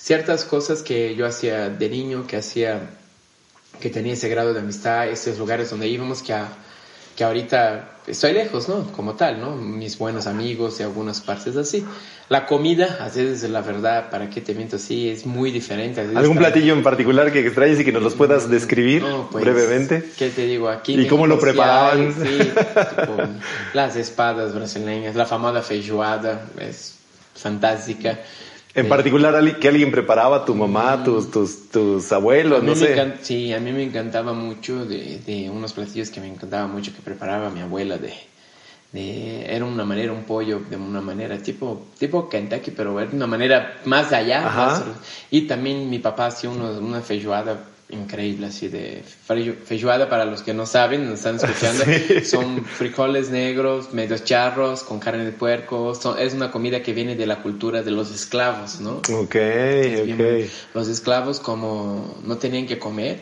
[0.00, 2.90] ciertas cosas que yo hacía de niño, que hacía,
[3.80, 6.34] que tenía ese grado de amistad, esos lugares donde íbamos, que,
[7.16, 8.90] que ahorita estoy lejos, ¿no?
[8.92, 9.56] Como tal, ¿no?
[9.56, 11.84] Mis buenos amigos y algunas partes así.
[12.28, 15.08] La comida, a veces la verdad, ¿para qué te miento así?
[15.08, 16.00] Es muy diferente.
[16.14, 20.10] ¿Algún platillo en particular que extrañes y que nos los puedas mm, describir pues, brevemente?
[20.16, 20.68] ¿Qué te digo?
[20.68, 22.14] Aquí ¿Y cómo lo preparaban?
[22.14, 22.38] Sí,
[23.74, 26.96] las espadas brasileñas, la famosa feijoada, es
[27.34, 28.20] fantástica.
[28.74, 31.04] En particular, que alguien preparaba, tu mamá, mm.
[31.04, 33.14] tus, tus, tus abuelos, no sé.
[33.22, 37.02] Sí, a mí me encantaba mucho de, de, unos platillos que me encantaba mucho que
[37.02, 38.14] preparaba mi abuela de,
[38.92, 43.26] de, era una manera, un pollo de una manera tipo, tipo Kentucky, pero de una
[43.26, 44.82] manera más allá.
[45.30, 47.58] y también mi papá hacía una feijoada
[47.92, 49.02] increíble, así de
[49.64, 51.84] feijoada para los que no saben, nos están escuchando,
[52.24, 57.26] son frijoles negros, medios charros, con carne de puerco, es una comida que viene de
[57.26, 58.98] la cultura de los esclavos, ¿no?
[58.98, 60.48] Ok, ok.
[60.74, 63.20] Los esclavos como no tenían que comer,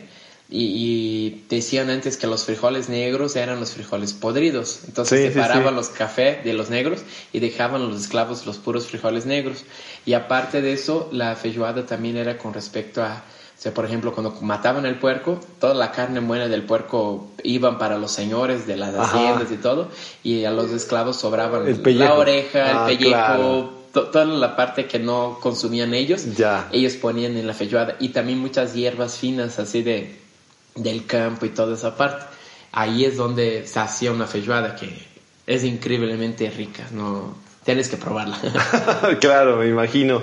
[0.51, 4.81] y, decían antes que los frijoles negros eran los frijoles podridos.
[4.87, 7.01] Entonces separaban los cafés de los negros
[7.31, 9.63] y dejaban a los esclavos los puros frijoles negros.
[10.05, 13.23] Y aparte de eso, la feijoada también era con respecto a,
[13.59, 17.77] o sea, por ejemplo, cuando mataban el puerco, toda la carne buena del puerco iban
[17.77, 19.89] para los señores de las haciendas y todo,
[20.23, 23.69] y a los esclavos sobraban la oreja, el ah, pellejo.
[23.91, 26.25] toda la parte que no consumían ellos,
[26.71, 30.17] ellos ponían en la feijoada y también muchas hierbas finas así de
[30.75, 32.27] del campo y toda esa parte.
[32.71, 35.05] Ahí es donde se hacía una feijoada que
[35.45, 38.39] es increíblemente rica, no tienes que probarla.
[39.19, 40.21] claro, me imagino.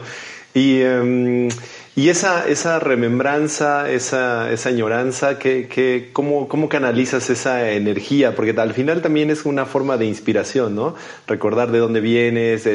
[0.54, 1.50] Y, em,
[1.96, 8.36] y esa, esa remembranza, esa, esa añoranza, que, que, ¿cómo, ¿cómo canalizas esa energía?
[8.36, 10.94] Porque al final también es una forma de inspiración, ¿no?
[11.26, 12.68] Recordar de dónde vienes,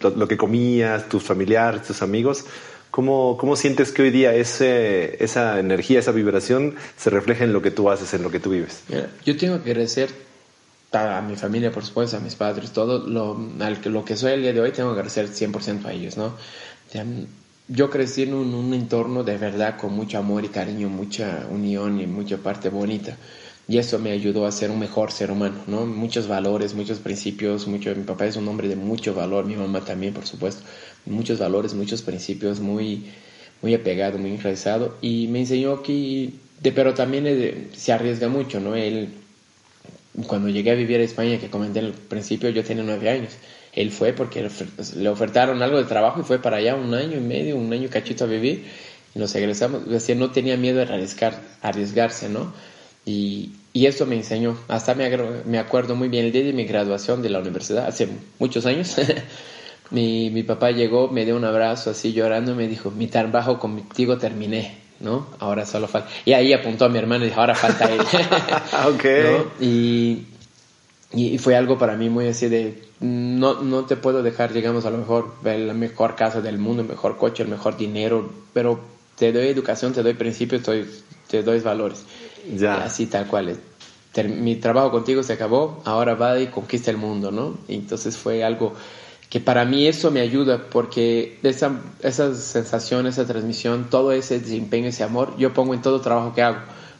[0.00, 2.46] lo, que comías, tus familiares, tus amigos.
[2.90, 7.62] ¿Cómo, ¿Cómo, sientes que hoy día ese, esa energía, esa vibración se refleja en lo
[7.62, 8.82] que tú haces, en lo que tú vives?
[9.24, 10.10] yo tengo que agradecer
[10.90, 13.38] a mi familia, por supuesto, a mis padres, todo lo,
[13.84, 16.34] lo que soy el día de hoy, tengo que agradecer 100% a ellos, ¿no?
[17.68, 22.06] Yo crecí en un, entorno de verdad con mucho amor y cariño, mucha unión y
[22.06, 23.16] mucha parte bonita.
[23.66, 25.86] Y eso me ayudó a ser un mejor ser humano, ¿no?
[25.86, 29.80] Muchos valores, muchos principios, mucho, mi papá es un hombre de mucho valor, mi mamá
[29.80, 30.62] también, por supuesto,
[31.06, 33.06] muchos valores, muchos principios, muy,
[33.62, 36.32] muy apegado, muy enraizado, y me enseñó que,
[36.74, 38.76] pero también se arriesga mucho, ¿no?
[38.76, 39.08] Él,
[40.26, 43.32] cuando llegué a vivir a España, que comenté al principio, yo tenía nueve años,
[43.74, 44.48] él fue porque
[44.96, 47.88] le ofertaron algo de trabajo y fue para allá un año y medio, un año
[47.90, 48.66] cachito a vivir,
[49.14, 52.52] y nos egresamos, decía, no tenía miedo de arriesgar, arriesgarse, ¿no?
[53.06, 54.56] Y, y esto me enseñó.
[54.68, 55.10] Hasta me,
[55.44, 58.08] me, acuerdo muy bien el día de mi graduación de la universidad, hace
[58.38, 58.96] muchos años.
[59.90, 63.58] mi, mi, papá llegó, me dio un abrazo así llorando y me dijo, mi trabajo
[63.58, 65.28] contigo terminé, ¿no?
[65.38, 66.08] Ahora solo falta...
[66.24, 68.00] Y ahí apuntó a mi hermano y dijo, ahora falta él.
[68.94, 69.04] ok.
[69.60, 70.22] Y,
[71.14, 74.90] y, fue algo para mí muy así de, no, no te puedo dejar, digamos, a
[74.90, 78.80] lo mejor la mejor casa del mundo, el mejor coche, el mejor dinero, pero
[79.16, 80.90] te doy educación, te doy principios, te doy,
[81.28, 82.04] te doy valores.
[82.56, 82.84] Ya.
[82.84, 83.56] Así tal cual.
[84.38, 87.58] Mi trabajo contigo se acabó, ahora va y conquista el mundo, ¿no?
[87.66, 88.74] entonces fue algo
[89.28, 94.86] que para mí eso me ayuda porque esa, esa sensación, esa transmisión, todo ese desempeño,
[94.86, 96.58] ese amor, yo pongo en todo trabajo que hago,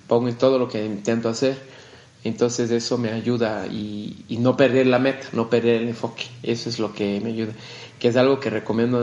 [0.09, 1.74] pongo en todo lo que intento hacer.
[2.25, 6.25] Entonces eso me ayuda y, no perder la meta, no perder el enfoque.
[6.43, 7.53] Eso es lo que me ayuda.
[7.99, 8.99] Que es algo que recomiendo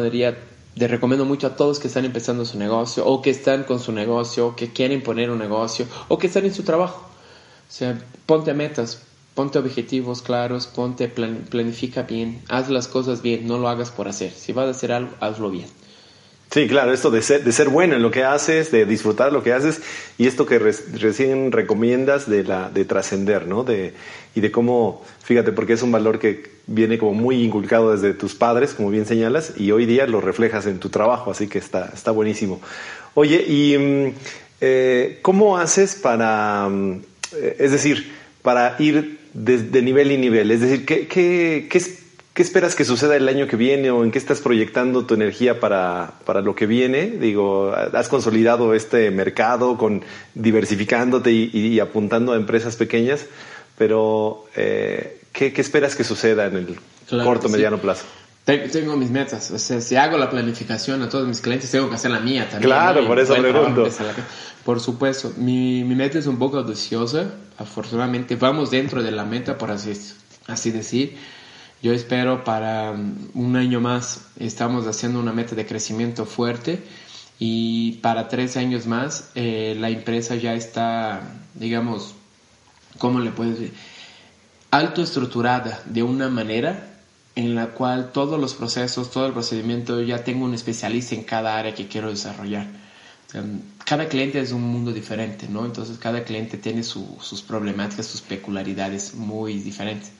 [1.26, 4.56] mucho a todos que están empezando su negocio o que están con su negocio, o
[4.56, 7.08] que quieren poner un negocio o que están en su trabajo.
[7.70, 9.04] O sea, ponte metas,
[9.36, 14.32] ponte objetivos claros, ponte, planifica bien, haz las cosas bien, no lo hagas por hacer.
[14.32, 15.68] Si vas a hacer algo, hazlo bien.
[16.54, 19.42] Sí, claro, esto de ser, de ser bueno en lo que haces, de disfrutar lo
[19.42, 19.82] que haces
[20.18, 23.64] y esto que recién recomiendas de, la, de trascender, ¿no?
[23.64, 23.94] De,
[24.36, 28.36] y de cómo, fíjate, porque es un valor que viene como muy inculcado desde tus
[28.36, 31.90] padres, como bien señalas, y hoy día lo reflejas en tu trabajo, así que está,
[31.94, 32.60] está buenísimo.
[33.14, 34.14] Oye, ¿y mm,
[34.60, 37.02] eh, cómo haces para, mm,
[37.38, 38.12] eh, es decir,
[38.42, 40.52] para ir de, nivel y nivel?
[40.52, 42.01] Es decir, ¿qué, qué, qué es
[42.34, 45.60] ¿Qué esperas que suceda el año que viene o en qué estás proyectando tu energía
[45.60, 47.08] para, para, lo que viene?
[47.08, 50.02] Digo, has consolidado este mercado con
[50.34, 53.26] diversificándote y, apuntando a empresas pequeñas,
[53.78, 56.80] pero eh, ¿qué, esperas que suceda en el
[57.22, 58.06] corto, mediano plazo?
[58.46, 61.96] Tengo mis metas, o sea, si hago la planificación a todos mis clientes, tengo que
[61.96, 62.70] hacer la mía también.
[62.70, 63.89] Claro, por eso pregunto.
[64.63, 69.58] Por supuesto, mi, mi meta es un poco ambiciosa, afortunadamente vamos dentro de la meta,
[69.58, 69.91] por así,
[70.48, 71.17] así decir
[71.82, 76.84] yo espero para um, un año más, estamos haciendo una meta de crecimiento fuerte
[77.39, 81.22] y para tres años más eh, la empresa ya está,
[81.56, 82.13] digamos,
[83.00, 83.74] ¿cómo le puedes decir?
[84.70, 86.88] Alto estructurada de una manera
[87.36, 91.58] en la cual todos los procesos, todo el procedimiento, ya tengo un especialista en cada
[91.58, 92.67] área que quiero desarrollar.
[93.86, 95.65] Cada cliente es un mundo diferente, ¿no?
[95.65, 100.12] Entonces cada cliente tiene sus problemáticas, sus peculiaridades muy diferentes.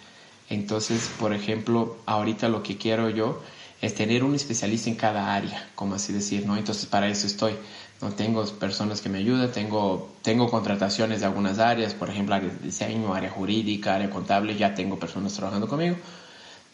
[0.52, 3.42] Entonces, por ejemplo, ahorita lo que quiero yo
[3.82, 6.58] es tener un especialista en cada área, como así decir, ¿no?
[6.58, 7.56] Entonces, para eso estoy.
[8.02, 12.50] No tengo personas que me ayuden, tengo, tengo contrataciones de algunas áreas, por ejemplo, área
[12.50, 15.96] de diseño, área jurídica, área contable, ya tengo personas trabajando conmigo,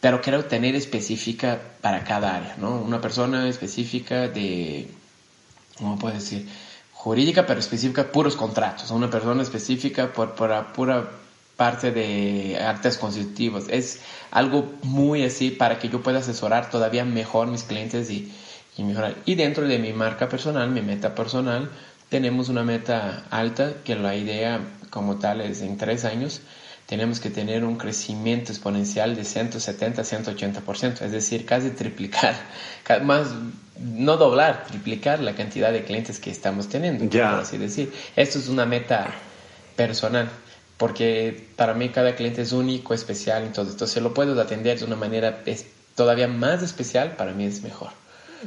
[0.01, 2.81] pero quiero tener específica para cada área, ¿no?
[2.81, 4.89] Una persona específica de,
[5.77, 6.47] ¿cómo puedo decir?
[6.93, 11.07] jurídica, pero específica, puros contratos, una persona específica por, por pura
[11.57, 13.65] parte de actas constitutivos.
[13.69, 13.99] Es
[14.31, 18.31] algo muy así para que yo pueda asesorar todavía mejor mis clientes y,
[18.77, 19.15] y mejorar.
[19.25, 21.69] Y dentro de mi marca personal, mi meta personal,
[22.09, 26.41] tenemos una meta alta que la idea como tal es en tres años
[26.87, 32.33] tenemos que tener un crecimiento exponencial de 170 a 180%, es decir, casi triplicar,
[33.03, 33.27] más,
[33.77, 37.31] no doblar, triplicar la cantidad de clientes que estamos teniendo, ya.
[37.31, 37.93] por así decir.
[38.15, 39.13] Esto es una meta
[39.75, 40.29] personal,
[40.77, 44.95] porque para mí cada cliente es único, especial, entonces, entonces lo puedo atender de una
[44.95, 45.43] manera
[45.95, 47.89] todavía más especial, para mí es mejor.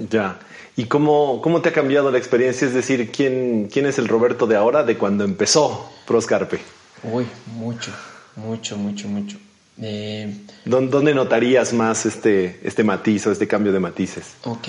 [0.08, 0.38] Ya.
[0.76, 2.66] ¿Y cómo, cómo te ha cambiado la experiencia?
[2.66, 6.60] Es decir, ¿quién, quién es el Roberto de ahora de cuando empezó Proscarpe?
[7.02, 7.90] Uy, mucho.
[8.36, 9.38] Mucho, mucho, mucho.
[9.82, 10.32] Eh,
[10.64, 14.34] ¿Dónde notarías más este, este matiz o este cambio de matices?
[14.44, 14.68] Ok,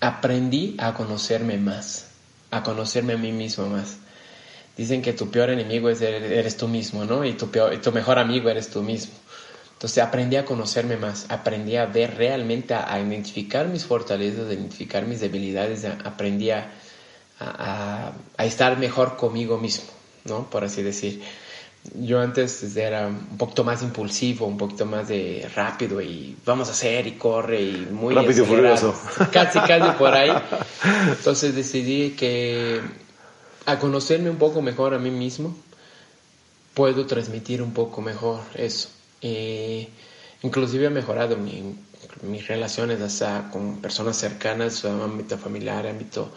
[0.00, 2.08] aprendí a conocerme más,
[2.50, 3.98] a conocerme a mí mismo más.
[4.76, 7.24] Dicen que tu peor enemigo es eres tú mismo, ¿no?
[7.24, 9.14] Y tu, peor, tu mejor amigo eres tú mismo.
[9.72, 15.06] Entonces aprendí a conocerme más, aprendí a ver realmente, a, identificar mis fortalezas, a identificar
[15.06, 16.72] mis debilidades, aprendí a,
[17.38, 19.86] a, a, estar mejor conmigo mismo,
[20.24, 20.48] ¿no?
[20.48, 21.22] Por así decir
[21.92, 26.72] yo antes era un poquito más impulsivo, un poquito más de rápido y vamos a
[26.72, 28.94] hacer y corre y muy rápido y furioso.
[29.30, 30.32] Casi, casi por ahí.
[31.08, 32.80] Entonces decidí que
[33.66, 35.56] a conocerme un poco mejor a mí mismo,
[36.74, 38.88] puedo transmitir un poco mejor eso.
[39.22, 39.88] Eh,
[40.42, 46.30] inclusive he mejorado mis relaciones hasta con personas cercanas, ámbito familiar, ámbito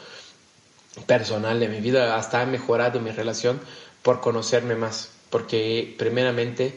[1.06, 3.60] personal de mi vida, hasta he mejorado mi relación
[4.02, 6.74] por conocerme más porque primeramente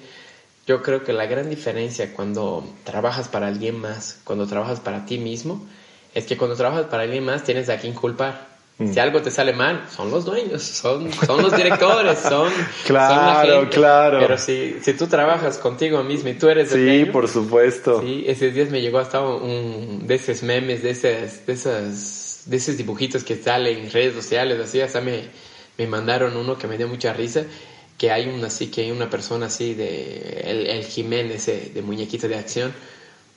[0.67, 5.19] yo creo que la gran diferencia cuando trabajas para alguien más, cuando trabajas para ti
[5.19, 5.67] mismo,
[6.15, 8.50] es que cuando trabajas para alguien más tienes a quien culpar.
[8.81, 8.95] Mm.
[8.95, 12.51] Si algo te sale mal, son los dueños, son, son los directores, son,
[12.87, 13.77] claro, la gente.
[13.77, 18.01] Claro, Pero si, si tú trabajas contigo mismo y tú eres el Sí, por supuesto.
[18.01, 22.57] Sí, ese día me llegó hasta un, de esos memes, de, esas, de, esas, de
[22.57, 25.25] esos dibujitos que salen en redes sociales, así, hasta me,
[25.77, 27.45] me mandaron uno que me dio mucha risa
[27.99, 32.29] que hay una así que hay una persona así de el, el Jiménez de muñequito
[32.29, 32.73] de acción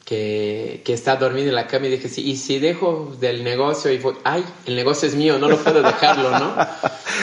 [0.05, 3.91] que, que, está dormido en la cama y dije sí y si dejo del negocio
[3.91, 6.55] y fue, ay el negocio es mío no lo puedo dejarlo no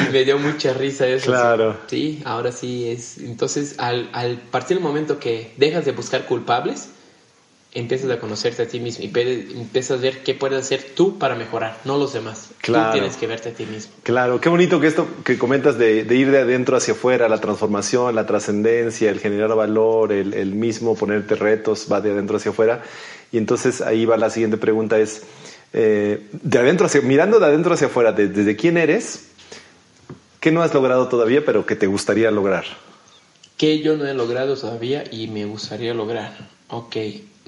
[0.09, 1.77] y me dio mucha risa eso claro.
[1.89, 6.91] Sí ahora sí es entonces al, al partir del momento que dejas de buscar culpables
[7.73, 9.13] empiezas a conocerte a ti mismo y
[9.57, 12.51] empiezas a ver qué puedes hacer tú para mejorar, no los demás.
[12.61, 12.91] Claro.
[12.91, 13.93] Tú tienes que verte a ti mismo.
[14.03, 18.15] Claro, qué bonito que esto que comentas de, ir de adentro hacia afuera, la transformación,
[18.15, 22.83] la trascendencia, el generar valor, el, mismo ponerte retos, va de adentro hacia afuera.
[23.31, 25.23] Y entonces ahí va la siguiente pregunta es,
[25.73, 29.29] eh, de adentro hacia, mirando de adentro hacia afuera, desde quién eres,
[30.41, 32.65] qué no has logrado todavía, pero que te gustaría lograr.
[33.57, 36.33] Que yo no he logrado todavía y me gustaría lograr.
[36.69, 36.97] Ok,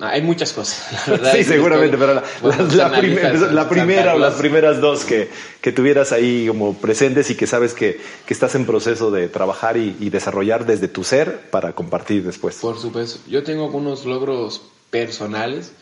[0.03, 1.33] hay muchas cosas, la verdad.
[1.33, 5.29] sí, seguramente, pero la, primera o las primeras dos que,
[5.61, 9.77] que, tuvieras ahí como presentes y que sabes que, que estás en proceso de trabajar
[9.77, 12.57] y, desarrollar desde tu ser para compartir después.
[12.57, 13.21] Por supuesto.
[13.31, 15.73] Yo tengo algunos logros personales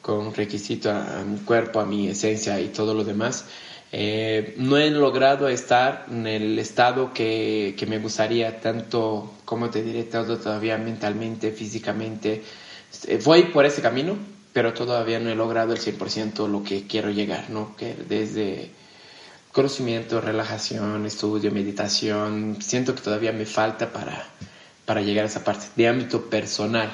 [0.00, 3.46] con requisito a, mi cuerpo, a mi esencia y todo lo demás.
[3.92, 9.82] Eh, no he logrado estar en el estado que, que me gustaría, tanto, como te
[9.82, 12.42] diré, todo todavía mentalmente, físicamente
[13.24, 14.16] voy por ese camino,
[14.56, 17.76] pero todavía no he logrado el 100% lo que quiero llegar, ¿no?
[17.76, 18.70] Que desde
[19.52, 24.26] conocimiento, relajación, estudio, meditación, siento que todavía me falta para,
[24.86, 25.66] para llegar a esa parte.
[25.76, 26.90] De ámbito personal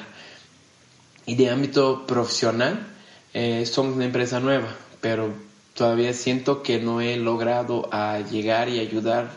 [1.25, 2.85] y de ámbito profesional,
[3.33, 5.33] eh, somos una empresa nueva, pero
[5.73, 9.31] todavía siento que no he logrado a llegar y ayudar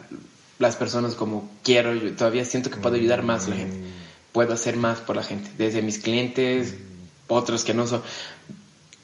[0.58, 1.92] las personas como quiero.
[2.16, 3.96] Todavía siento que puedo ayudar más a la gente
[4.36, 6.74] puedo hacer más por la gente, desde mis clientes,
[7.26, 8.02] otros que no son,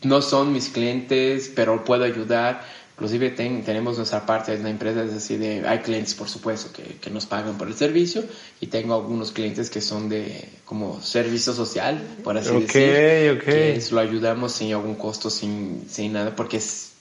[0.03, 2.63] no son mis clientes, pero puedo ayudar.
[2.97, 6.83] Inclusive tenemos nuestra parte de la empresa, es así de, hay clientes por supuesto que,
[6.97, 8.23] que, nos pagan por el servicio
[8.61, 14.01] y tengo algunos clientes que son de como servicio social, por así decir, que lo
[14.01, 16.93] ayudamos sin algún costo, sin, sin nada, porque es,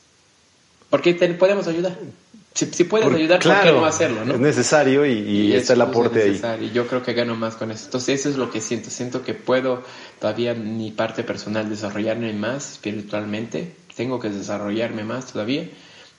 [0.90, 1.98] porque podemos ayudar
[2.54, 4.26] si, si puedes ayudar, ¿por qué no hacerlo?
[4.26, 4.34] ¿no?
[4.34, 6.66] Es necesario y, está el aporte ahí.
[6.66, 7.86] Y yo creo que gano más con eso.
[7.86, 8.90] Entonces, eso es lo que siento.
[8.90, 9.84] Siento que puedo
[10.20, 13.74] todavía mi parte personal desarrollarme más espiritualmente.
[13.96, 15.70] Tengo que desarrollarme más todavía.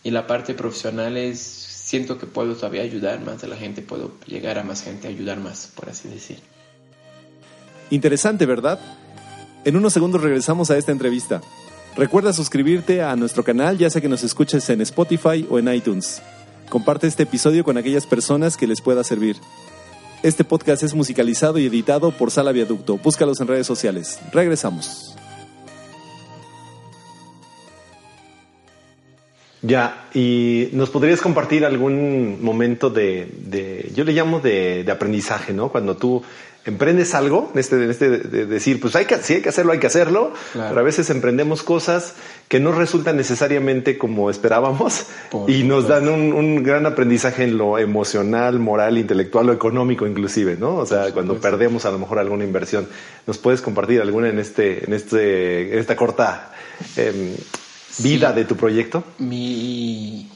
[0.04, 4.12] Y la parte profesional es, siento que puedo todavía ayudar más a la gente, puedo
[4.26, 6.38] llegar a más gente, ayudar más, por así decir.
[7.90, 8.80] Interesante, ¿verdad?
[9.64, 11.42] En unos segundos regresamos a esta entrevista.
[11.96, 16.22] Recuerda suscribirte a nuestro canal ya sea que nos escuches en Spotify o en iTunes.
[16.70, 19.36] Comparte este episodio con aquellas personas que les pueda servir.
[20.22, 22.96] Este podcast es musicalizado y editado por Sala Viaducto.
[22.96, 24.18] Búscalos en redes sociales.
[24.32, 25.14] Regresamos.
[29.60, 35.68] Ya, y nos podrías compartir algún momento de, yo le llamo de, aprendizaje, ¿no?
[35.68, 36.22] Cuando tú
[36.64, 39.86] emprendes algo, este, este de decir, pues hay que, si hay que hacerlo, hay que
[39.86, 42.14] hacerlo, pero a veces emprendemos cosas
[42.48, 45.06] que no resultan necesariamente como esperábamos
[45.48, 50.76] y nos dan un, gran aprendizaje en lo emocional, moral, intelectual o económico inclusive, ¿no?
[50.76, 52.86] O sea, cuando perdemos a lo mejor alguna inversión.
[53.26, 56.52] ¿Nos puedes compartir alguna en este, en este, en esta corta
[56.96, 57.36] eh,
[57.98, 59.04] vida de tu proyecto?
[59.18, 60.28] Mi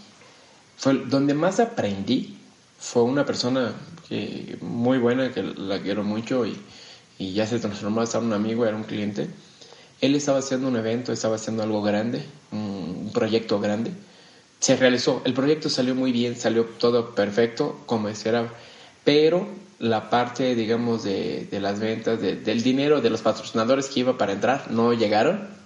[0.85, 2.37] donde más aprendí
[2.79, 3.73] fue una persona
[4.09, 6.57] que muy buena que la quiero mucho y,
[7.19, 9.29] y ya se transformó hasta un amigo, era un cliente.
[10.01, 13.93] Él estaba haciendo un evento, estaba haciendo algo grande, un proyecto grande.
[14.61, 18.53] Se realizó, el proyecto salió muy bien, salió todo perfecto como esperaba,
[19.05, 19.47] pero
[19.79, 24.33] la parte, digamos, de, de las ventas, del dinero de los patrocinadores que iba para
[24.33, 25.57] entrar, no llegaron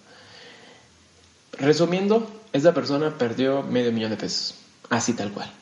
[1.61, 4.55] Resumiendo, esa persona perdió medio millón de pesos,
[4.89, 5.53] así tal cual.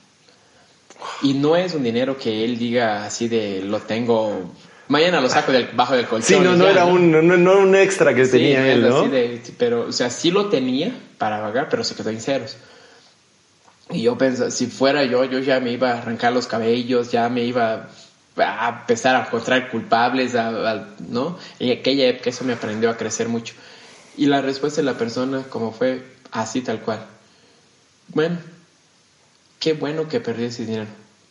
[1.22, 4.52] Y no es un dinero que él diga así de lo tengo,
[4.86, 6.38] mañana lo saco del, bajo del colchón.
[6.38, 9.10] Sí, no, no era un, no, un extra que tenía él, ¿no?
[9.58, 12.56] pero, o sea, sí lo tenía para pagar, pero se quedó en ceros.
[13.90, 17.28] Y yo pensé, si fuera yo, yo ya me iba a arrancar los cabellos, ya
[17.28, 17.88] me iba
[18.36, 20.34] a empezar a encontrar culpables,
[21.08, 21.38] ¿no?
[21.58, 23.54] En aquella época eso me aprendió a crecer mucho.
[24.16, 27.04] Y la respuesta de la persona, como fue así tal cual.
[28.08, 28.38] Bueno,
[29.58, 30.86] qué bueno que perdí ese dinero,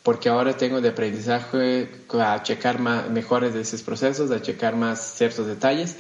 [0.07, 5.01] porque ahora tengo de aprendizaje a checar más, mejores de esos procesos, a checar más
[5.17, 5.97] ciertos detalles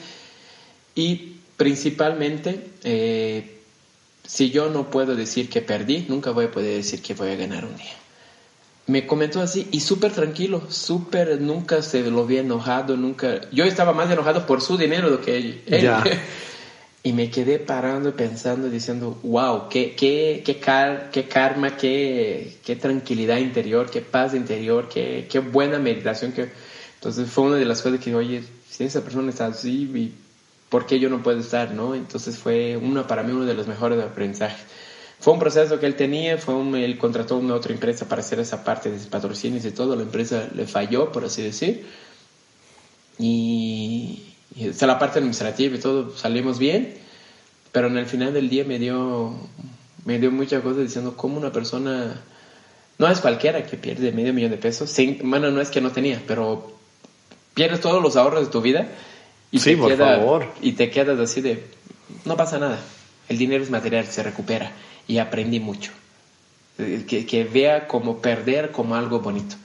[0.95, 3.59] y principalmente, eh,
[4.25, 7.35] si yo no puedo decir que perdí, nunca voy a poder decir que voy a
[7.35, 7.97] ganar un día.
[8.85, 13.41] Me comentó así y súper tranquilo, súper, nunca se lo vi enojado, nunca.
[13.51, 15.63] Yo estaba más enojado por su dinero do que él.
[15.67, 16.01] Ya.
[17.07, 20.59] Y me quedé parando y pensando, diciendo, wow, qué, qué, qué,
[21.09, 26.33] qué karma, qué, qué, tranquilidad interior, qué paz interior, qué, qué buena meditación.
[26.33, 26.49] Que...
[26.95, 30.13] Entonces fue una de las cosas que, oye, si esa persona está así,
[30.67, 31.71] ¿por qué yo no puedo estar?
[31.73, 31.95] ¿no?
[31.95, 34.65] Entonces fue uno, para mí uno de los mejores aprendizajes.
[35.17, 38.41] Fue un proceso que él tenía, fue un, él contrató una otra empresa para hacer
[38.41, 41.85] esa parte de patrocinios y todo, la empresa le falló, por así decir.
[43.17, 44.26] Y,
[44.57, 46.95] y está la parte administrativa y todo, salimos bien,
[47.71, 49.35] pero en el final del día me dio,
[50.03, 52.19] me dio muchas cosas diciendo cómo una persona,
[52.97, 56.23] no es cualquiera que pierde medio millón de pesos, bueno, no es que no tenía,
[56.25, 56.73] pero
[57.53, 58.87] pierdes todos los ahorros de tu vida
[59.51, 60.47] y, te, por favor.
[60.59, 61.63] y te quedas así de,
[62.25, 62.79] no pasa nada,
[63.29, 64.71] el dinero es material, se recupera
[65.07, 65.91] y aprendí mucho.
[66.77, 69.55] Que, que vea como perder como algo bonito.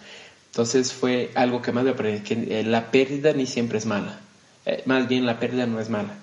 [0.46, 4.18] Entonces fue algo que más me aprendí, que la pérdida ni siempre es mala
[4.66, 6.14] eh, más bien la pérdida no es mala.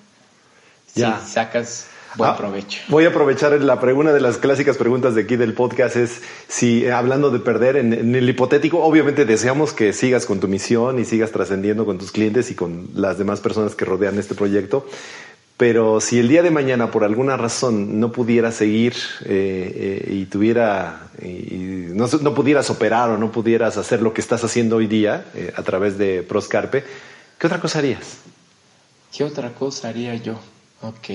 [0.87, 2.81] Si sacas buen ah, provecho.
[2.87, 6.85] Voy a aprovechar la pregunta de las clásicas preguntas de aquí del podcast es si
[6.85, 11.05] eh, hablando de perder en, el hipotético, obviamente deseamos que sigas con tu misión y
[11.05, 14.87] sigas trascendiendo con tus clientes y con las demás personas que rodean este proyecto.
[15.57, 18.93] Pero si el día de mañana por alguna razón no pudieras seguir
[19.25, 24.41] eh, y tuviera y no, no, pudieras operar o no pudieras hacer lo que estás
[24.45, 26.85] haciendo hoy día a través de Proscarpe,
[27.39, 28.17] ¿qué otra cosa harías?
[29.15, 30.33] ¿Qué otra cosa haría yo?
[30.81, 31.09] Ok.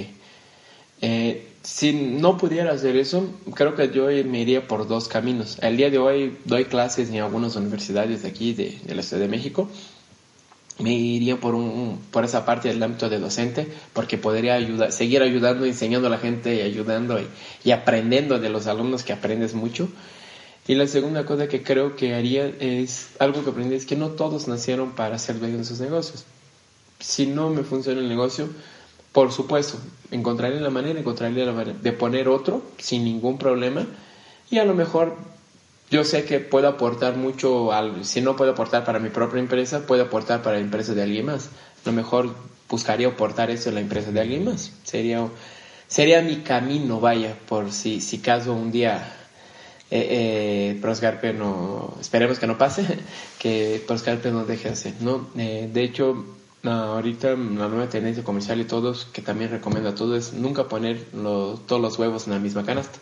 [1.01, 5.59] Eh, si no pudiera hacer eso, creo que yo me iría por dos caminos.
[5.63, 9.29] El día de hoy doy clases en algunas universidades de aquí, de, la Ciudad de
[9.29, 9.69] México.
[10.79, 15.23] Me iría por, un, por esa parte del ámbito de docente, porque podría ayudar, seguir
[15.23, 17.29] ayudando, enseñando a la gente ayudando y,
[17.63, 19.89] y aprendiendo de los alumnos que aprendes mucho.
[20.67, 24.11] Y la segunda cosa que creo que haría es algo que aprendí, es que no
[24.11, 26.25] todos nacieron para ser dueños de sus negocios
[27.05, 28.49] si no me funciona el negocio,
[29.13, 29.79] por supuesto,
[30.11, 33.87] encontraré la manera, encontraré la manera de poner otro sin ningún problema
[34.51, 35.17] y a lo mejor
[35.91, 39.87] yo sé que puedo aportar mucho, al, si no puedo aportar para mi propia empresa,
[39.87, 41.47] puedo aportar para la empresa de alguien más.
[41.85, 42.35] A lo mejor
[42.69, 44.73] buscaría aportar eso en la empresa de alguien más.
[44.83, 45.29] Sería,
[45.87, 49.24] sería mi camino, vaya, por si, si caso un día
[49.97, 52.85] eh, eh, Proscarpe no, esperemos que no pase,
[53.39, 55.29] que Proscarpe no deje de hacer, ¿no?
[55.39, 56.25] Eh, de hecho,
[56.65, 60.99] ahorita la nueva tendencia comercial y todos, que también recomiendo a todos, es nunca poner
[61.13, 62.99] todos los huevos en la misma canasta.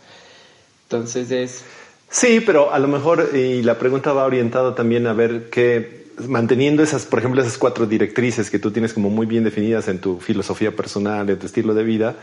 [0.83, 1.65] Entonces es...
[2.11, 6.83] Sí, pero a lo mejor, y la pregunta va orientada también a ver que manteniendo
[6.83, 10.21] esas, por ejemplo, esas cuatro directrices que tú tienes como muy bien definidas en tu
[10.21, 12.17] filosofía personal, en tu estilo de vida,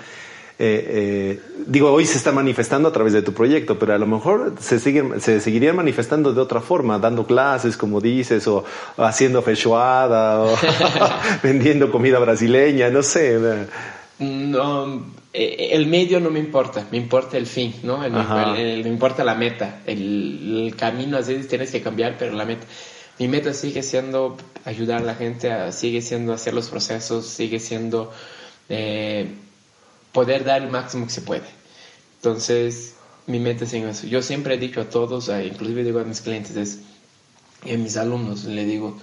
[0.62, 4.56] eh, digo, hoy se está manifestando a través de tu proyecto, pero a lo mejor
[4.60, 8.66] se, siguen, se seguirían manifestando de otra forma, dando clases, como dices, o,
[8.98, 10.58] haciendo feijoada, o
[11.44, 13.40] vendiendo comida brasileña, no sé.
[14.20, 18.00] No, eh, el medio no me importa, me importa el fin, ¿no?
[18.00, 22.66] me importa la meta, el, camino a veces tienes que cambiar, pero la meta.
[23.18, 28.12] Mi meta sigue siendo ayudar a la gente, sigue siendo hacer los procesos, sigue siendo
[28.70, 29.28] eh,
[30.12, 31.46] poder dar el máximo que se puede.
[32.18, 32.96] Entonces,
[33.28, 34.08] mi meta es en eso.
[34.08, 36.80] Yo siempre he dicho a todos, inclusive digo a mis clientes, es,
[37.64, 38.98] y a mis alumnos, le digo,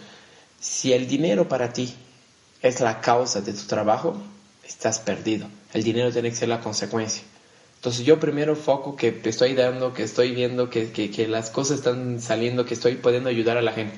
[0.60, 1.94] si el dinero para ti
[2.62, 4.16] es la causa de tu trabajo,
[4.66, 5.46] estás perdido.
[5.72, 7.22] El dinero tiene que ser la consecuencia.
[7.76, 11.78] Entonces yo primero foco que te estoy dando, que estoy viendo, que, que, las cosas
[11.78, 13.96] están saliendo, que estoy pudiendo ayudar a la gente.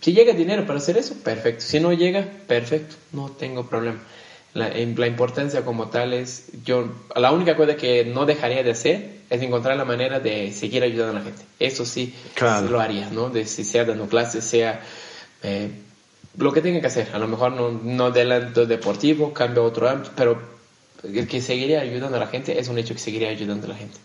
[0.00, 1.64] Si llega dinero para hacer eso, perfecto.
[1.64, 4.00] Si no llega, perfecto, no tengo problema.
[4.56, 9.16] La, la, importancia como tal es, yo, la única cosa que no dejaría de hacer
[9.28, 11.42] es encontrar la manera de seguir ayudando a la gente.
[11.58, 12.14] Eso sí,
[12.68, 13.28] lo haría, ¿no?
[13.28, 14.80] De si sea dando clases, sea
[15.42, 15.70] eh,
[16.38, 17.08] lo que tenga que hacer.
[17.12, 20.40] A lo mejor no, no del ámbito deportivo, cambio a otro ámbito, pero
[21.04, 23.76] el que seguiría ayudando a la gente es un hecho que seguiría ayudando a la
[23.76, 23.98] gente.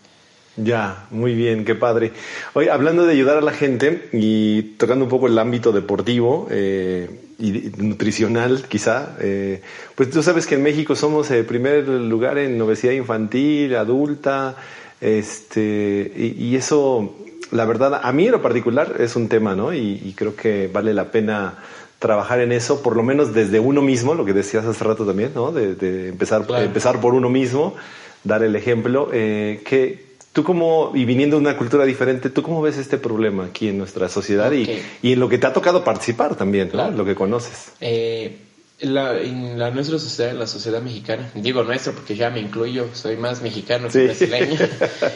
[0.56, 2.12] Ya, muy bien, qué padre.
[2.52, 7.08] Hoy, hablando de ayudar a la gente y tocando un poco el ámbito deportivo eh,
[7.42, 9.60] y nutricional, quizá, eh,
[9.94, 14.56] pues tú sabes que en México somos el primer lugar en obesidad infantil, adulta,
[15.00, 17.16] este, y, eso,
[17.50, 19.74] la verdad, a mí en lo particular es un tema, ¿no?
[19.74, 21.58] y creo que vale la pena
[22.02, 25.30] trabajar en eso, por lo menos desde uno mismo, lo que decías hace rato también,
[25.36, 25.52] ¿no?
[25.52, 27.76] De, empezar, empezar por uno mismo,
[28.24, 29.08] dar el ejemplo.
[29.12, 33.46] Eh, que tú como, y viniendo de una cultura diferente, ¿tú cómo ves este problema
[33.46, 36.90] aquí en nuestra sociedad y, y, en lo que te ha tocado participar también, ¿no?
[36.90, 37.72] lo que conoces?
[37.80, 38.38] Eh,
[38.80, 43.16] la, en la, nuestra sociedad, la sociedad mexicana, digo nuestro porque ya me incluyo, soy
[43.16, 44.58] más mexicano que brasileño,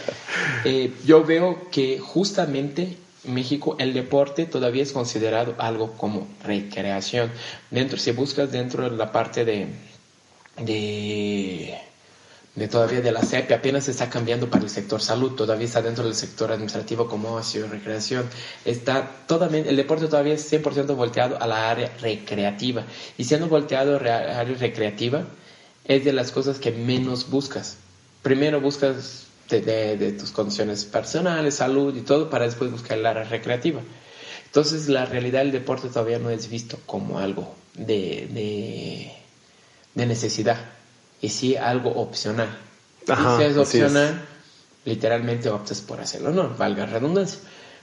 [0.64, 7.30] eh, yo veo que justamente México el deporte todavía es considerado algo como recreación.
[7.70, 9.66] Dentro, si buscas dentro de la parte de,
[10.58, 11.76] de,
[12.70, 16.14] todavía de la CEP, apenas está cambiando para el sector salud, todavía está dentro del
[16.14, 18.26] sector administrativo como ocio, recreación.
[18.64, 22.84] Está totalmente, el deporte todavía es 100% volteado a la área recreativa.
[23.18, 25.24] Y siendo volteado a la área recreativa,
[25.84, 27.76] es de las cosas que menos buscas.
[28.22, 33.80] Primero buscas de, tus condiciones personales, salud y todo, para después buscar el área recreativa.
[34.46, 39.12] Entonces, la realidad del deporte todavía no es visto como algo de,
[39.94, 40.58] de, necesidad,
[41.20, 42.48] y sí algo opcional.
[43.06, 44.24] si es opcional,
[44.84, 47.40] literalmente optas por hacerlo, no, valga redundancia.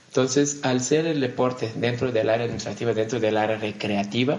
[0.08, 4.38] Entonces, al ser el deporte dentro del área administrativa, dentro del área recreativa,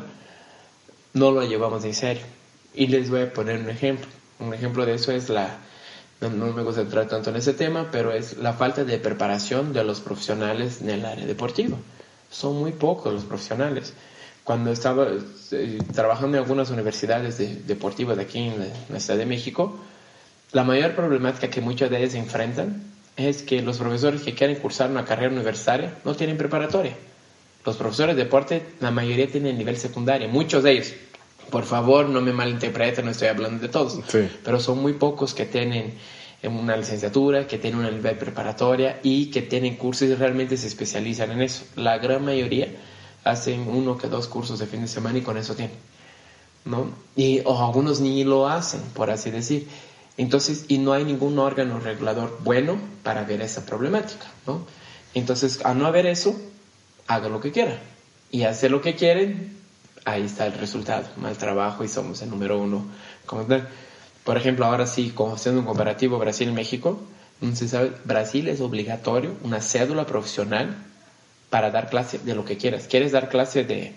[1.14, 2.24] no lo llevamos en serio.
[2.74, 4.08] Y les voy a poner un ejemplo.
[4.39, 5.58] Un ejemplo de eso es la,
[6.22, 9.84] no, me gusta entrar tanto en ese tema, pero es la falta de preparación de
[9.84, 11.78] los profesionales en el área deportiva.
[12.30, 13.93] Son muy pocos los profesionales.
[14.46, 15.08] Cuando estaba
[15.54, 19.76] eh, trabajando en algunas universidades deportivas de aquí en la, Ciudad de México,
[20.52, 22.84] la mayor problemática que muchas de ellas enfrentan
[23.18, 26.96] es que los profesores que quieren cursar una carrera universitaria no tienen preparatoria.
[27.66, 30.93] Los profesores de deporte, la mayoría tienen nivel secundario, muchos de ellos.
[31.50, 34.00] Por favor, no me malinterpreten, no estoy hablando de todos,
[34.43, 35.96] pero son muy pocos que tienen
[36.43, 41.32] una licenciatura, que tienen una nivel preparatoria y que tienen cursos y realmente se especializan
[41.32, 41.66] en eso.
[41.76, 42.68] La gran mayoría
[43.26, 45.76] hacen uno que dos cursos de fin de semana y con eso tienen,
[46.64, 46.92] ¿no?
[47.18, 49.68] Y o algunos ni lo hacen, por así decir.
[50.16, 54.66] Entonces, y no hay ningún órgano regulador bueno para ver esa problemática, ¿no?
[55.14, 56.40] Entonces, a no haber eso,
[57.08, 57.80] haga lo que quiera.
[58.32, 59.58] Y hacer lo que quieren,
[60.06, 62.86] ahí está el resultado, mal trabajo y somos el número uno.
[64.24, 67.00] Por ejemplo, ahora sí, como haciendo un comparativo Brasil-México,
[68.06, 70.78] Brasil es obligatorio una cédula profesional
[71.56, 72.86] para dar clase de lo que quieras.
[72.86, 73.93] ¿Quieres dar clase de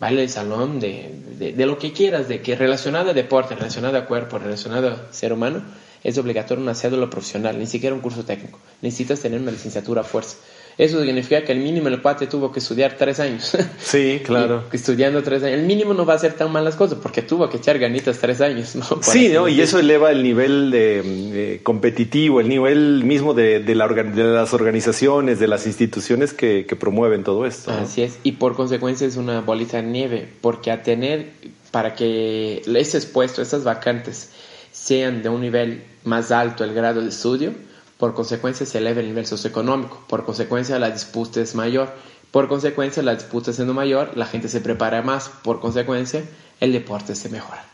[0.00, 4.04] baile de salón, de, de, lo que quieras, de que relacionado a deporte, relacionado a
[4.04, 5.62] cuerpo, relacionado a ser humano?
[6.02, 8.58] Es obligatorio una cédula profesional, ni siquiera un curso técnico.
[8.82, 10.38] Necesitas tener una licenciatura a fuerza.
[10.78, 13.56] Eso significa que el mínimo el cuate tuvo que estudiar tres años.
[13.78, 14.64] Sí, claro.
[14.72, 15.58] estudiando tres años.
[15.58, 18.40] El mínimo no va a hacer tan malas cosas porque tuvo que echar ganitas tres
[18.40, 18.76] años.
[18.76, 18.84] ¿no?
[19.02, 19.48] sí, ¿no?
[19.48, 24.54] y eso eleva el nivel de, competitivo, el nivel mismo de, de, la, de, las
[24.54, 27.72] organizaciones, de las instituciones que, que promueven todo esto.
[27.72, 28.18] Así es.
[28.22, 31.30] Y por consecuencia es una bolita de nieve porque a tener,
[31.72, 34.30] para que ese puesto, esas vacantes,
[34.70, 37.52] sean de un nivel más alto el grado de estudio,
[37.98, 41.92] por consecuencia se eleva el nivel socioeconómico, por consecuencia la disputa es mayor,
[42.30, 46.24] por consecuencia la disputa siendo mayor, la gente se prepara más, por consecuencia
[46.60, 47.64] el deporte se mejora.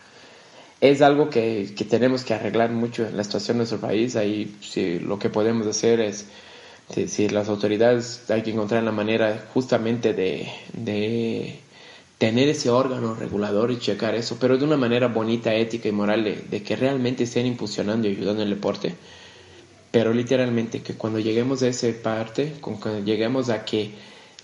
[0.80, 4.16] es algo que, que, tenemos que arreglar mucho en la situación de nuestro país.
[4.16, 4.54] Ahí
[5.02, 6.26] lo que podemos hacer es,
[7.06, 11.60] si, las autoridades hay que encontrar la manera justamente de, de,
[12.18, 16.24] tener ese órgano regulador y checar eso, pero de una manera bonita, ética y moral,
[16.24, 18.94] de, de que realmente estén impulsionando y ayudando el deporte.
[19.94, 23.92] Pero literalmente que cuando lleguemos a esa parte, cuando lleguemos a que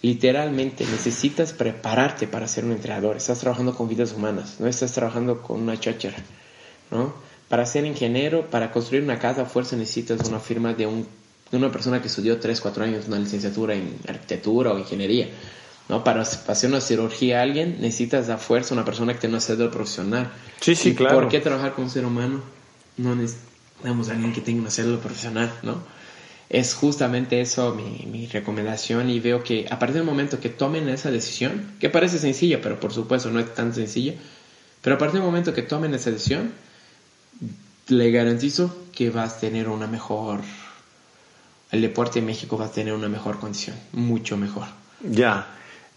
[0.00, 3.16] literalmente necesitas prepararte para ser un entrenador.
[3.16, 6.18] Estás trabajando con vidas humanas, no estás trabajando con una cháchara,
[6.92, 7.12] ¿no?
[7.48, 11.08] Para ser ingeniero, para construir una casa a fuerza necesitas una firma de, un,
[11.50, 15.30] de una persona que estudió 3, 4 años una licenciatura en arquitectura o ingeniería.
[15.88, 16.04] ¿no?
[16.04, 19.72] Para, hacer una cirugía a alguien necesitas a fuerza una persona que tenga una cédula
[19.72, 20.30] profesional.
[20.60, 21.16] Sí, sí, claro.
[21.16, 22.40] ¿Por qué trabajar con un ser humano?
[22.96, 23.49] No necesitamos
[23.84, 25.82] a alguien que tenga una cédula profesional, ¿no?
[26.50, 30.88] es justamente eso mi, mi, recomendación y veo que a partir del momento que tomen
[30.88, 34.14] esa decisión, que parece sencilla, pero por supuesto no es tan sencilla,
[34.82, 36.52] pero a partir del momento que tomen esa decisión,
[37.86, 40.40] le garantizo que vas a tener una mejor,
[41.70, 44.66] el deporte en México va a tener una mejor condición, mucho mejor.
[45.08, 45.46] Ya.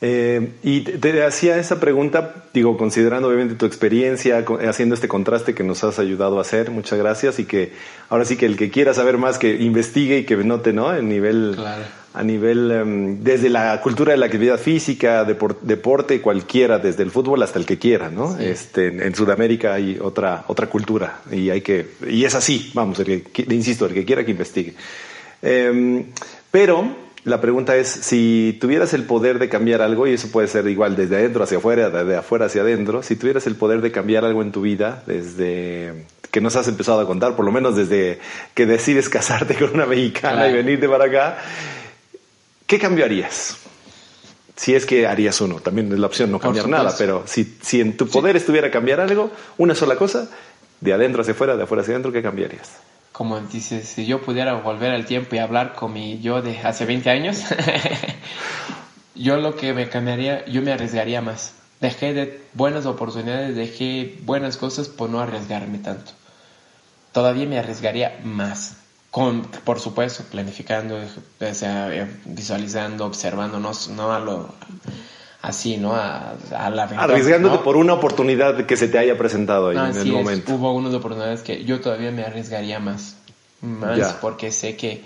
[0.05, 5.63] Eh, y te, hacía esa pregunta, digo, considerando obviamente tu experiencia, haciendo este contraste que
[5.63, 7.71] nos has ayudado a hacer, muchas gracias, y que
[8.09, 10.93] ahora sí que el que quiera saber más, que investigue y que note, ¿no?
[10.93, 11.57] El nivel,
[12.13, 17.41] a nivel, em, desde la cultura de la actividad física, deporte, cualquiera, desde el fútbol
[17.41, 18.37] hasta el que quiera, ¿no?
[18.37, 23.23] Este, en Sudamérica hay otra, otra cultura, y hay que, y es así, vamos, el
[23.23, 24.73] que, insisto, el que quiera que investigue.
[25.41, 26.07] Em,
[26.51, 30.67] pero la pregunta es, si tuvieras el poder de cambiar algo, y eso puede ser
[30.67, 34.25] igual desde adentro hacia afuera, desde afuera hacia adentro, si tuvieras el poder de cambiar
[34.25, 38.19] algo en tu vida, desde que nos has empezado a contar, por lo menos desde
[38.53, 41.37] que decides casarte con una mexicana y venirte para acá,
[42.67, 43.57] ¿qué cambiarías?
[44.55, 47.79] Si es que harías uno, también es la opción no cambiar nada, pero si, si
[47.79, 50.29] en tu poder estuviera cambiar algo, una sola cosa,
[50.81, 52.69] de adentro hacia afuera, de afuera hacia adentro, ¿qué cambiarías?
[53.13, 56.85] Como dices, si yo pudiera volver al tiempo y hablar con mi yo de hace
[56.85, 57.43] 20 años,
[59.15, 61.53] yo lo que me cambiaría, yo me arriesgaría más.
[61.79, 66.11] Dejé de buenas oportunidades, dejé buenas cosas por no arriesgarme tanto.
[67.11, 68.77] Todavía me arriesgaría más.
[69.11, 74.55] Con, por supuesto, planificando, eh, visualizando, observando, no, no a lo
[75.43, 75.93] así, ¿no?
[75.93, 80.53] A, la Arriesgándote por una oportunidad que se te haya presentado ahí en el momento.
[80.55, 83.17] Hubo unas oportunidades que yo todavía me arriesgaría más.
[83.61, 85.03] Más porque sé que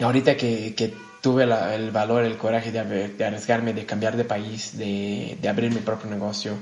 [0.00, 4.76] ahorita que, que tuve el valor, el coraje de, de, arriesgarme, de cambiar de país,
[4.78, 6.54] de, de abrir mi propio negocio,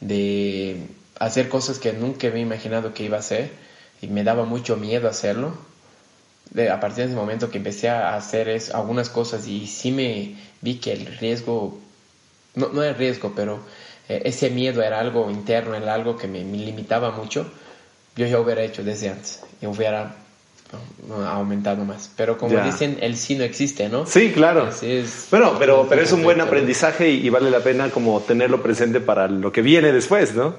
[0.00, 0.84] de
[1.20, 3.52] hacer cosas que nunca había imaginado que iba a hacer
[4.02, 5.56] y me daba mucho miedo hacerlo
[6.50, 9.90] de, a partir de ese momento que empecé a hacer es, algunas cosas y sí
[9.90, 11.78] me vi que el riesgo,
[12.54, 13.60] no, no el riesgo, pero
[14.08, 17.50] eh, ese miedo era algo interno, era algo que me, limitaba mucho,
[18.16, 20.14] yo ya hubiera hecho desde antes y hubiera
[21.26, 22.10] aumentado más.
[22.16, 24.04] Pero como dicen, el sí no existe, ¿no?
[24.04, 24.68] Sí, claro.
[25.30, 29.28] bueno, pero, pero es un buen aprendizaje y, vale la pena como tenerlo presente para
[29.28, 30.56] lo que viene después, ¿no?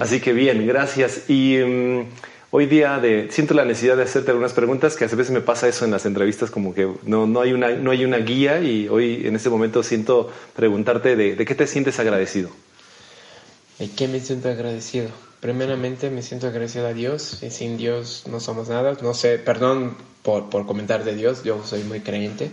[0.00, 1.28] Así, que bien, gracias.
[1.28, 1.58] Y...
[1.58, 2.06] Mm,
[2.50, 5.68] hoy día de, siento la necesidad de hacerte algunas preguntas, que a veces me pasa
[5.68, 8.88] eso en las entrevistas, como que no, no, hay, una, no hay una guía y
[8.88, 12.50] hoy en este momento siento preguntarte de, de qué te sientes agradecido.
[13.78, 15.08] ¿De qué me siento agradecido?
[15.40, 19.96] Primeramente me siento agradecido a Dios, y sin Dios no somos nada, no sé, perdón
[20.22, 22.50] por, por comentar de Dios, yo soy muy creyente,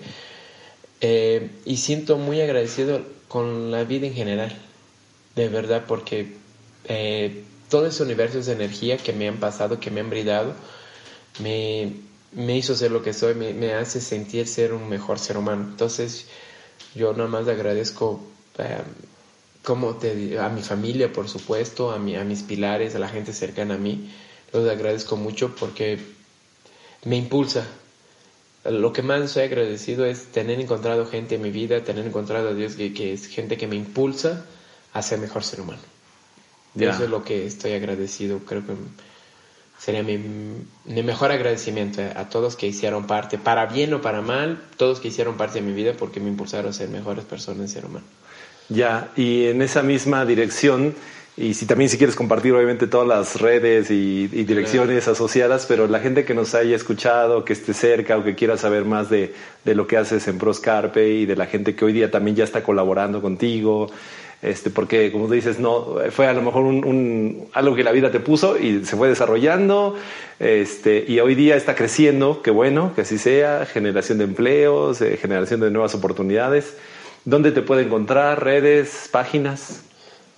[1.02, 4.58] eh, y siento muy agradecido con la vida en general,
[5.36, 6.38] de verdad, porque
[6.86, 10.54] eh, todos esos universos de energía que me han pasado, que me han brindado,
[11.40, 11.94] me,
[12.32, 15.66] me hizo ser lo que soy, me, hace sentir ser un mejor ser humano.
[15.70, 16.28] Entonces,
[16.96, 18.22] yo nada más agradezco
[19.64, 23.34] como te, a mi familia, por supuesto, a, mi, a mis pilares, a la gente
[23.34, 24.12] cercana a mí.
[24.54, 26.00] Los agradezco mucho porque
[27.04, 27.68] me impulsa.
[28.64, 32.54] Lo que más soy agradecido es tener encontrado gente en mi vida, tener encontrado a
[32.54, 34.46] Dios que, que es gente que me impulsa
[34.94, 35.97] a ser mejor ser humano.
[36.80, 38.40] Eso es lo que estoy agradecido.
[38.40, 38.74] Creo que
[39.80, 40.20] sería mi,
[41.04, 45.38] mejor agradecimiento a todos que hicieron parte, para bien o para mal, todos que hicieron
[45.38, 48.06] parte de mi vida porque me impulsaron a ser mejores personas, ser humano.
[48.70, 50.94] Ya, y en esa misma dirección,
[51.38, 56.00] y si también si quieres compartir obviamente todas las redes y, direcciones asociadas, pero la
[56.00, 59.76] gente que nos haya escuchado, que esté cerca o que quiera saber más de, de
[59.76, 62.64] lo que haces en Proscarpe y de la gente que hoy día también ya está
[62.64, 63.90] colaborando contigo,
[64.42, 68.12] este, porque como tú dices, no, fue a lo mejor un, algo que la vida
[68.12, 69.96] te puso y se fue desarrollando,
[70.40, 75.18] este, y hoy día está creciendo, qué bueno, que así sea, generación de empleos, eh,
[75.18, 76.78] generación de nuevas oportunidades.
[77.26, 78.44] ¿Dónde te puede encontrar?
[78.44, 79.10] ¿Redes?
[79.12, 79.87] ¿Páginas?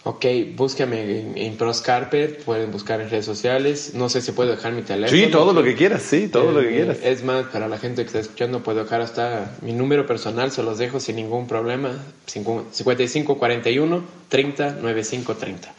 [0.06, 0.26] Ok,
[0.56, 3.92] búscame en, en Proscarpet, pueden buscar en redes sociales.
[3.96, 5.20] No sé si puedo dejar mi teléfono.
[5.22, 6.98] Sí, todo lo que quieras, sí, todo lo que Eh, quieras.
[7.04, 10.64] Es más, para la gente que está escuchando, puedo dejar hasta mi número personal, se
[10.64, 11.98] los dejo sin ningún problema.
[12.28, 15.74] 5541 30 95 30.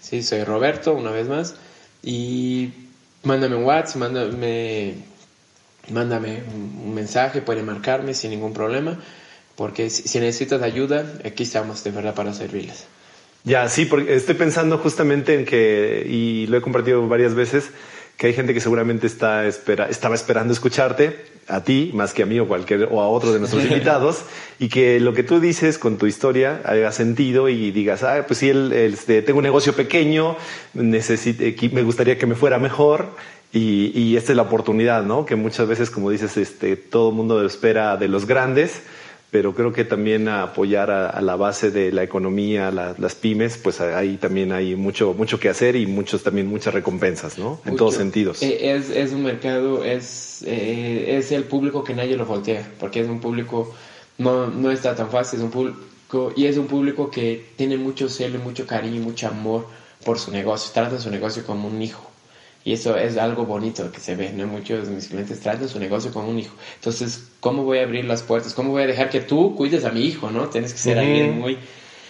[0.00, 1.54] Sí, soy Roberto, una vez más.
[2.02, 2.70] Y
[3.22, 4.94] mándame un WhatsApp, mándame,
[5.90, 8.98] mándame un mensaje, puede marcarme sin ningún problema.
[9.54, 12.86] Porque si necesitas ayuda, aquí estamos de verdad para servirles.
[13.44, 17.70] Ya, sí, porque estoy pensando justamente en que, y lo he compartido varias veces,
[18.16, 22.26] que hay gente que seguramente está espera, estaba esperando escucharte, a ti, más que a
[22.26, 24.22] mí o, cualquier, o a otro de nuestros invitados,
[24.60, 28.38] y que lo que tú dices con tu historia haga sentido y digas, ah, pues
[28.38, 30.36] sí, el, el, este, tengo un negocio pequeño,
[30.74, 33.08] necesito, me gustaría que me fuera mejor,
[33.52, 35.26] y, y esta es la oportunidad, ¿no?
[35.26, 38.82] Que muchas veces, como dices, este, todo el mundo espera de los grandes,
[39.32, 43.14] pero creo que también a apoyar a, a, la base de la economía, la, las
[43.14, 47.58] pymes, pues ahí también hay mucho, mucho que hacer y muchos también muchas recompensas, ¿no?
[47.64, 48.42] En todos sentidos.
[48.42, 53.00] Eh, Es, es un mercado, es, eh, es el público que nadie lo voltea, porque
[53.00, 53.74] es un público,
[54.18, 58.10] no, no está tan fácil, es un público, y es un público que tiene mucho
[58.10, 59.66] celo, y mucho cariño, y mucho amor
[60.04, 62.11] por su negocio, trata su negocio como un hijo.
[62.64, 64.46] Y eso es algo bonito que se ve, ¿no?
[64.46, 66.54] Muchos de mis clientes tratan su negocio como un hijo.
[66.76, 68.54] Entonces, ¿cómo voy a abrir las puertas?
[68.54, 70.48] ¿Cómo voy a dejar que tú cuides a mi hijo, no?
[70.48, 71.58] Tienes que ser alguien muy...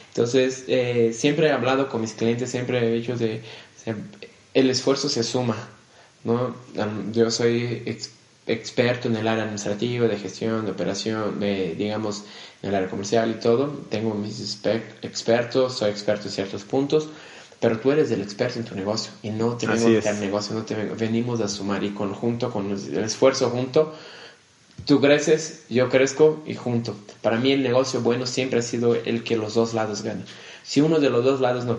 [0.08, 3.40] Entonces, eh, siempre he hablado con mis clientes, siempre he dicho de...
[4.52, 5.56] el esfuerzo se suma,
[6.24, 6.54] ¿no?
[7.12, 8.10] Yo soy ex-
[8.46, 12.24] experto en el área administrativa, de gestión, de operación, de, digamos,
[12.62, 13.68] en el área comercial y todo.
[13.88, 14.38] Tengo mis
[15.02, 17.08] expertos, soy experto en ciertos puntos,
[17.62, 20.62] pero tú eres el experto en tu negocio y no te vengo a negocio, no
[20.64, 23.94] te vengo- venimos a sumar y conjunto, con el esfuerzo junto,
[24.84, 26.96] tú creces, yo crezco y junto.
[27.22, 30.24] Para mí el negocio bueno siempre ha sido el que los dos lados ganan.
[30.64, 31.78] Si uno de los dos lados no,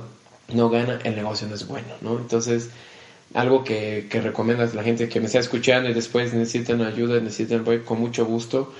[0.53, 2.17] no gana, el negocio no es bueno, ¿no?
[2.17, 2.69] Entonces,
[3.33, 7.19] algo que, que recomiendo a la gente que me está escuchando y después necesitan ayuda,
[7.19, 8.71] necesitan apoyo, con mucho gusto,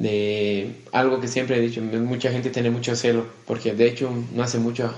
[0.00, 4.42] de algo que siempre he dicho, mucha gente tiene mucho celo, porque de hecho no
[4.42, 4.90] hace mucho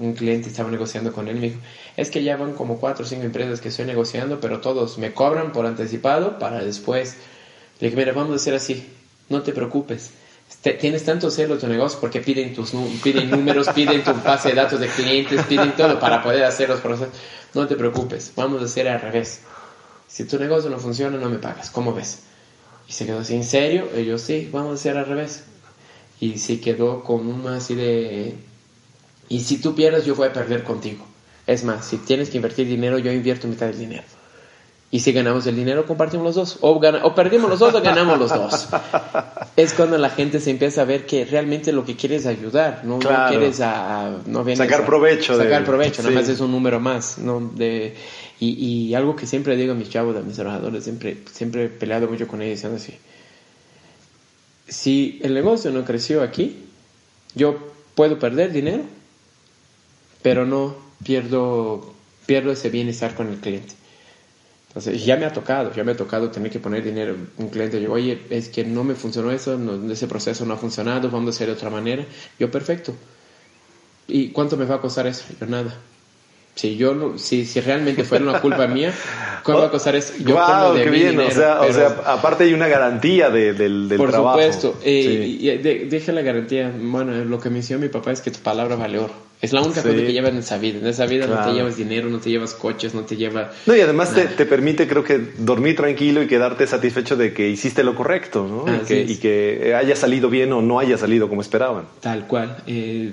[0.00, 1.60] un cliente estaba negociando con él me dijo,
[1.96, 5.12] es que ya van como cuatro o cinco empresas que estoy negociando, pero todos me
[5.12, 7.18] cobran por anticipado para después.
[7.78, 8.84] Le dije, mira, vamos a hacer así,
[9.28, 10.10] no te preocupes.
[10.80, 14.80] Tienes tanto celo tu negocio porque piden tus piden números, piden tu base de datos
[14.80, 17.14] de clientes, piden todo para poder hacer los procesos.
[17.54, 19.42] No te preocupes, vamos a hacer al revés.
[20.08, 21.70] Si tu negocio no funciona, no me pagas.
[21.70, 22.24] ¿Cómo ves?
[22.92, 23.88] Y se quedó así, ¿en serio?
[23.98, 25.44] Y yo, sí, vamos a hacer al revés.
[26.20, 28.34] Y se quedó con una así de...
[29.30, 31.06] Y si tú pierdes, yo voy a perder contigo.
[31.46, 34.02] Es más, si tienes que invertir dinero, yo invierto mitad del dinero.
[34.94, 36.58] Y si ganamos el dinero, compartimos los dos.
[36.60, 38.68] O, gana- o perdimos los dos o ganamos los dos.
[39.56, 42.82] Es cuando la gente se empieza a ver que realmente lo que quiere es ayudar.
[42.84, 43.30] No, No Claro.
[43.30, 46.78] quieres a, a- no Sacar a- provecho de- Sacar provecho, nada más es un número
[46.78, 47.16] más.
[47.18, 47.40] ¿no?
[47.40, 47.94] De,
[48.38, 48.48] y,
[48.90, 52.06] y algo que siempre digo a mis chavos, a mis trabajadores, siempre, siempre he peleado
[52.06, 52.94] mucho con ellos diciendo así.
[54.68, 56.64] Si el negocio no creció aquí,
[57.34, 57.56] yo
[57.94, 58.82] puedo perder dinero,
[60.22, 60.74] pero no
[61.04, 61.92] pierdo,
[62.26, 63.74] pierdo ese bienestar con el cliente.
[64.72, 67.14] Entonces, ya me ha tocado, ya me ha tocado tener que poner dinero.
[67.36, 70.56] Un cliente digo, oye, es que no me funcionó eso, no- ese proceso no ha
[70.56, 72.06] funcionado, vamos a hacer de otra manera.
[72.38, 72.94] Yo, perfecto.
[74.06, 75.24] ¿Y cuánto me va a costar eso?
[75.40, 75.74] Yo, nada.
[76.54, 78.92] Si yo no, si, si realmente fuera una culpa mía,
[79.42, 80.12] ¿cuánto va a costar eso?
[80.18, 81.10] Yo pongo de qué mi bien.
[81.12, 84.38] dinero, o, sea, o pero- sea, aparte hay una garantía de- del, del por trabajo.
[84.38, 84.78] supuesto.
[84.84, 85.48] Eh, Sí.
[85.58, 86.70] de- deja la garantía.
[86.78, 89.14] Bueno, lo que me enseñó mi papá es que tu palabra vale oro.
[89.40, 89.88] Es la única Sí.
[89.88, 90.78] cosa que llevas en esa vida.
[90.78, 93.48] En esa vida no te llevas dinero, no te llevas coches, no te llevas...
[93.66, 97.48] No, y además te, te permite, creo que, dormir tranquilo y quedarte satisfecho de que
[97.48, 98.86] hiciste lo correcto, ¿no?
[98.86, 101.86] Que, y que haya salido bien o no haya salido como esperaban.
[102.00, 102.58] Tal cual.
[102.68, 103.12] Eh,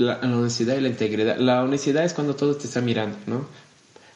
[0.00, 1.36] la, la honestidad y la integridad.
[1.38, 3.46] La honestidad es cuando todos te están mirando, ¿no?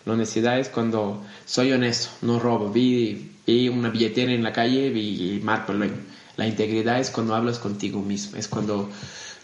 [0.06, 2.70] La honestidad es cuando soy honesto, no robo.
[2.70, 5.96] Vi, vi una billetera en la calle y marco el dueño.
[6.36, 8.36] La integridad es cuando hablas contigo mismo.
[8.38, 8.88] Es cuando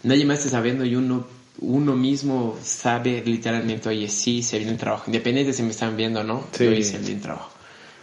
[0.02, 1.26] nadie más está sabiendo y uno,
[1.60, 5.04] uno mismo sabe literalmente, oye, sí, hice bien el trabajo.
[5.06, 6.64] Independiente si me están viendo o no, Sí.
[6.64, 7.50] yo hice bien el trabajo.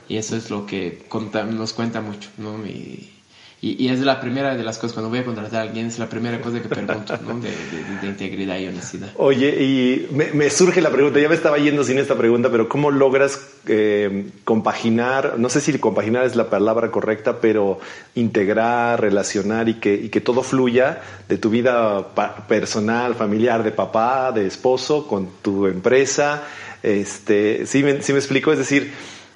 [0.10, 2.66] Y eso es lo que conta- nos cuenta mucho, ¿no?
[2.66, 3.10] Y,
[3.60, 6.08] y, es la primera de las cosas, cuando voy a contratar a alguien, es la
[6.08, 7.40] primera cosa que pregunto, ¿no?
[7.40, 9.10] De, de- de integridad y honestidad.
[9.16, 12.92] Oye, y me, surge la pregunta, ya me estaba yendo sin esta pregunta, pero ¿cómo
[12.92, 17.80] logras eh, compaginar, no sé si compaginar es la palabra correcta, pero
[18.14, 22.14] integrar, relacionar y que, y que todo fluya de tu vida
[22.48, 26.44] personal, familiar, de papá, de esposo, con tu empresa?
[26.84, 28.52] Este, ¿sí, me, sí me explico?
[28.52, 28.92] Es decir,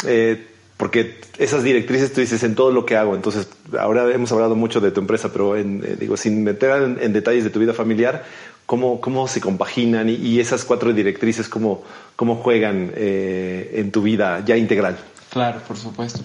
[0.05, 0.47] eh,
[0.81, 3.13] porque esas directrices tú dices en todo lo que hago.
[3.13, 6.97] Entonces, ahora hemos hablado mucho de tu empresa, pero en, eh, digo, sin meter en,
[6.99, 8.23] en detalles de tu vida familiar,
[8.65, 11.83] cómo, cómo se compaginan y, esas cuatro directrices, cómo,
[12.15, 14.97] cómo juegan eh, en tu vida ya integral.
[15.29, 16.21] Claro, por supuesto.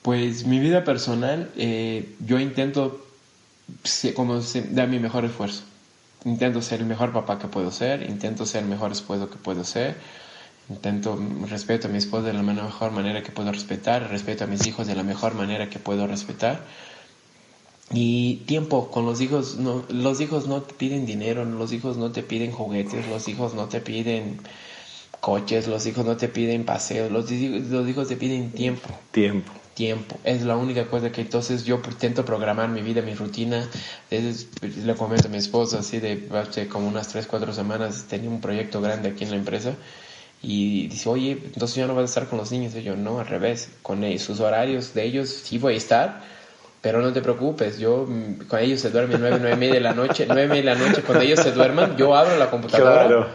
[0.00, 3.04] Pues mi vida personal, eh, yo intento
[4.14, 5.62] como dar mi mejor esfuerzo.
[6.24, 9.62] Intento ser el mejor papá que puedo ser, intento ser el mejor esposo que puedo
[9.62, 9.96] ser,
[10.68, 14.66] intento respeto a mi esposa de la mejor manera que puedo respetar, respeto a mis
[14.66, 16.62] hijos de la mejor manera que puedo respetar
[17.92, 22.12] y tiempo con los hijos, no, los hijos no te piden dinero, los hijos no
[22.12, 24.38] te piden juguetes, los hijos no te piden
[25.20, 28.88] coches, los hijos no te piden paseos, los, los hijos te piden tiempo.
[29.10, 29.52] Tiempo.
[29.74, 30.16] Tiempo.
[30.22, 33.68] Es la única cosa que entonces yo intento programar mi vida, mi rutina.
[34.10, 38.40] le comento a mi esposa así de hace como unas 3, 4 semanas tenía un
[38.40, 39.74] proyecto grande aquí en la empresa
[40.44, 42.74] y dice, oye, entonces yo no voy a estar con los niños.
[42.74, 46.20] Y yo, no, al revés, con ellos, sus horarios de ellos sí voy a estar,
[46.80, 49.80] pero no te preocupes, yo, mm, cuando ellos se duermen nueve, nueve y media de
[49.80, 52.50] la noche, nueve y media de la noche, cuando ellos se duerman, yo abro la
[52.50, 53.28] computadora.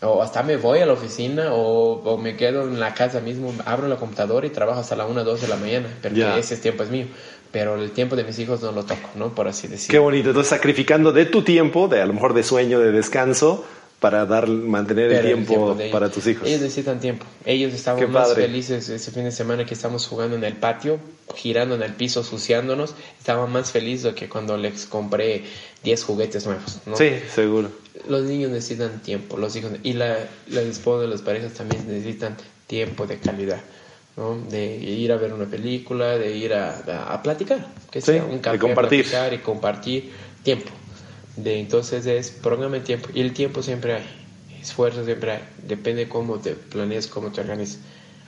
[0.00, 3.88] O hasta me voy a la oficina o, me quedo en la casa mismo, abro
[3.88, 6.90] la computadora y trabajo hasta la una, dos de la mañana, porque ese tiempo es
[6.90, 7.06] mío.
[7.50, 9.34] Pero el tiempo de mis hijos no lo toco, ¿no?
[9.34, 9.92] Por así decirlo.
[9.92, 10.28] Qué bonito.
[10.28, 13.64] Entonces, sacrificando de tu tiempo, de a lo mejor de sueño, de descanso,
[14.00, 16.46] para dar mantener el tiempo, para tus hijos.
[16.46, 17.26] Ellos necesitan tiempo.
[17.44, 21.00] Ellos estaban más felices ese fin de semana que estamos jugando en el patio,
[21.34, 22.94] girando en el piso, suciándonos.
[23.18, 25.42] Estaban más felices que cuando les compré
[25.82, 26.78] 10 juguetes nuevos.
[26.86, 26.96] ¿no?
[26.96, 27.70] Sí, seguro.
[28.08, 30.16] Los niños necesitan tiempo, los hijos y la,
[30.48, 32.36] la esposa de las parejas también necesitan
[32.68, 33.60] tiempo de calidad.
[34.16, 34.36] ¿no?
[34.50, 38.56] de ir a ver una película, de ir a, a, platicar, que sea un café,
[38.56, 39.06] de compartir.
[39.32, 40.10] y compartir
[40.42, 40.70] tiempo
[41.42, 44.04] de entonces es programa tiempo y el tiempo siempre hay
[44.60, 47.78] esfuerzo siempre hay depende cómo te planeas cómo te organizas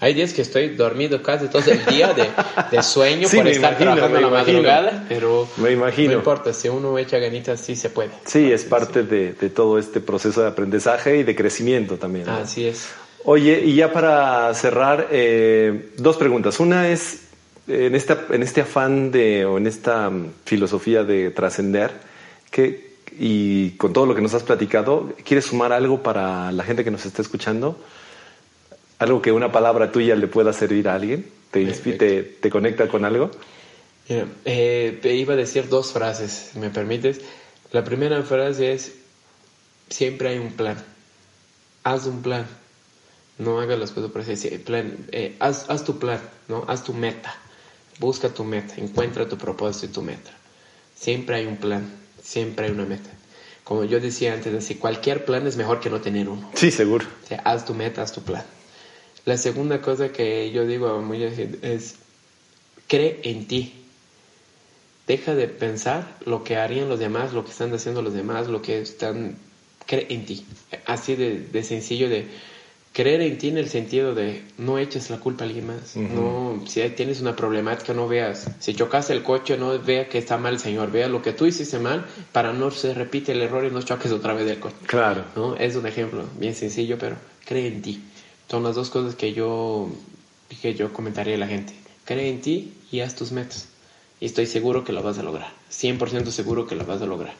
[0.03, 2.31] hay días que estoy dormido casi todo el día de,
[2.71, 6.13] de sueño por estar trabajando a la madrugada, pero me imagino.
[6.13, 8.09] no importa, si uno echa ganitas, sí se puede.
[8.25, 12.27] Sí, es parte de, de, todo este proceso de aprendizaje y de crecimiento también.
[12.31, 12.89] Así es.
[13.25, 16.59] Oye, y ya para cerrar, eh, dos preguntas.
[16.61, 17.25] Una es,
[17.69, 21.91] en, esta, en este afán de, o en esta mm, filosofía de trascender,
[22.51, 22.89] ¿qué,
[23.23, 26.91] y con todo lo que nos has platicado, ¿quieres sumar algo para la gente que
[26.91, 27.77] nos está escuchando?
[28.99, 31.31] ¿Algo que una palabra tuya le pueda servir a alguien?
[31.51, 33.31] ¿Te, te, te conecta con algo?
[34.09, 37.21] Eh, iba a decir dos frases, ¿me permites?
[37.73, 38.95] La primera frase es,
[39.91, 40.83] siempre hay un plan.
[41.85, 42.47] Haz un plan.
[43.37, 46.64] No hagas las cosas por así plan, eh, haz, haz tu plan, ¿no?
[46.68, 47.37] Haz tu meta.
[47.99, 50.31] Busca tu meta, encuentra tu propósito y tu meta.
[50.95, 51.99] Siempre hay un plan
[52.31, 53.11] siempre hay una meta.
[53.64, 56.49] Como yo decía antes, así, cualquier plan es mejor que no tener uno.
[56.55, 57.07] Sí, seguro.
[57.24, 58.45] O sea, haz tu meta, haz tu plan.
[59.24, 61.97] La segunda cosa que yo digo a mucha gente es,
[62.87, 63.74] cree en ti.
[65.09, 68.62] Deja de pensar lo que harían los demás, lo que están haciendo los demás, lo
[68.62, 69.37] que están...
[69.87, 70.47] Cree en ti.
[70.87, 72.28] Así de, de sencillo de
[72.93, 75.97] creer en ti en el sentido de no eches la culpa a alguien más.
[75.97, 78.51] No, si tienes una problemática, no veas.
[78.59, 80.91] Si chocas el coche, no vea que está mal el señor.
[80.91, 84.11] Vea lo que tú hiciste mal para no se repite el error y no choques
[84.12, 84.76] otra vez el coche.
[84.86, 85.24] Claro.
[85.36, 85.57] ¿no?
[85.57, 88.03] Es un ejemplo bien sencillo, pero cree en ti.
[88.49, 89.88] Son las dos cosas que yo,
[90.61, 91.72] que yo comentaría a la gente.
[92.05, 93.68] Cree en ti y haz tus metas.
[94.18, 95.53] Y estoy seguro que lo vas a lograr.
[95.70, 97.34] 100% seguro que lo vas a lograr.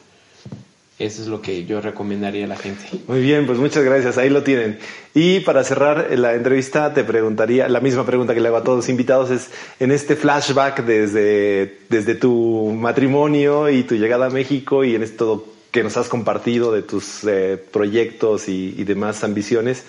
[1.01, 2.83] Eso es lo que yo recomendaría a la gente.
[3.07, 4.19] Muy bien, pues muchas gracias.
[4.19, 4.77] Ahí lo tienen.
[5.15, 8.77] Y para cerrar la entrevista, te preguntaría, la misma pregunta que le hago a todos
[8.77, 9.49] los invitados es,
[9.79, 15.47] en este flashback desde, desde tu matrimonio y tu llegada a México y en esto
[15.71, 19.85] que nos has compartido de tus eh, proyectos y, demás ambiciones,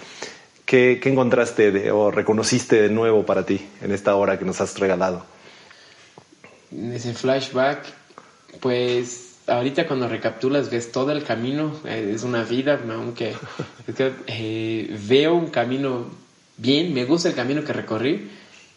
[0.65, 4.79] ¿qué, ¿qué, encontraste o reconociste de nuevo para ti en esta hora que nos has
[4.79, 5.27] regalado?
[6.71, 7.85] En ese flashback,
[8.61, 13.35] pues ahorita cuando recapitulas ves todo el camino, eh, es una vida, aunque
[14.27, 16.07] eh, veo un camino
[16.57, 18.31] bien, me gusta el camino que recorrí,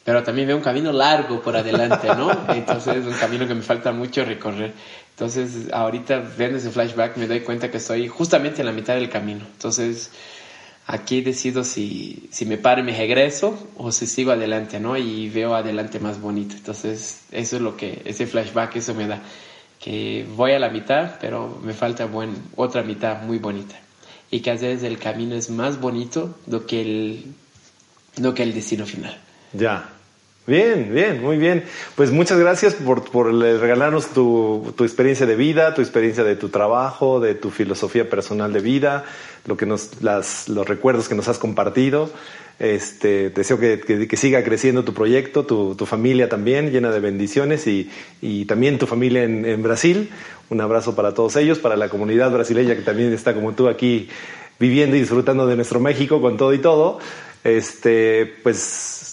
[0.03, 2.31] pero también veo un camino largo por adelante, ¿no?
[2.53, 4.73] Entonces es un camino que me falta mucho recorrer.
[5.11, 9.09] Entonces ahorita viendo ese flashback me doy cuenta que estoy justamente en la mitad del
[9.09, 9.45] camino.
[9.53, 10.11] Entonces
[10.87, 14.97] aquí decido si, si me paro y me regreso o si sigo adelante, ¿no?
[14.97, 16.55] Y veo adelante más bonito.
[16.55, 19.21] Entonces eso es lo que, ese flashback, eso me da
[19.79, 23.75] que voy a la mitad, pero me falta buen, otra mitad muy bonita.
[24.31, 27.33] Y que a veces el camino es más bonito do que el,
[28.17, 29.17] do que el destino final.
[29.53, 29.89] Ya.
[30.47, 31.63] Bien, bien, muy bien.
[31.95, 36.49] Pues muchas gracias por, por regalarnos tu, tu, experiencia de vida, tu experiencia de tu
[36.49, 39.05] trabajo, de tu filosofía personal de vida,
[39.45, 42.11] lo que nos, las, los recuerdos que nos has compartido.
[42.57, 47.67] Este, deseo que, que, siga creciendo tu proyecto, tu, tu, familia también, llena de bendiciones
[47.67, 47.89] y,
[48.21, 50.09] y también tu familia en, en, Brasil.
[50.49, 54.07] Un abrazo para todos ellos, para la comunidad brasileña que también está como tú aquí
[54.57, 56.99] viviendo y disfrutando de nuestro México con todo y todo.
[57.43, 59.05] Este, pues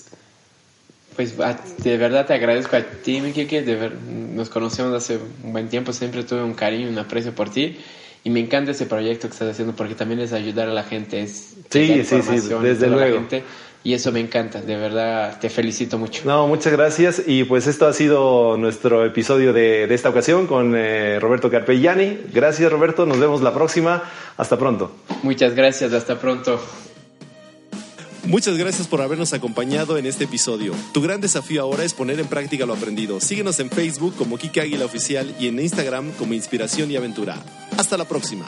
[1.17, 3.63] pues de verdad te agradezco a ti, mi Kike.
[3.63, 7.51] De ver, nos conocemos hace un buen tiempo, siempre tuve un cariño un aprecio por
[7.51, 7.77] ti.
[8.25, 11.23] Y me encanta ese proyecto que estás haciendo porque también es ayudar a la gente.
[11.23, 13.27] Es sí, sí, sí, desde luego.
[13.83, 16.23] y eso me encanta, de verdad te felicito mucho.
[16.25, 17.23] No, muchas gracias.
[17.27, 22.19] Y pues esto ha sido nuestro episodio de, de esta ocasión con eh, Roberto Carpellani.
[22.33, 23.07] Gracias, Roberto.
[23.07, 24.05] Nos vemos la próxima.
[24.37, 24.93] Hasta pronto.
[25.25, 25.93] Muchas gracias.
[25.93, 26.61] Hasta pronto.
[28.33, 30.73] Muchas gracias por habernos acompañado en este episodio.
[30.95, 33.21] Tu gran desafío ahora es poner en práctica lo aprendido.
[33.21, 37.37] Síguenos en Facebook como Kike Águila Oficial y en Instagram como Inspiración y Aventura.
[37.77, 38.47] Hasta la próxima.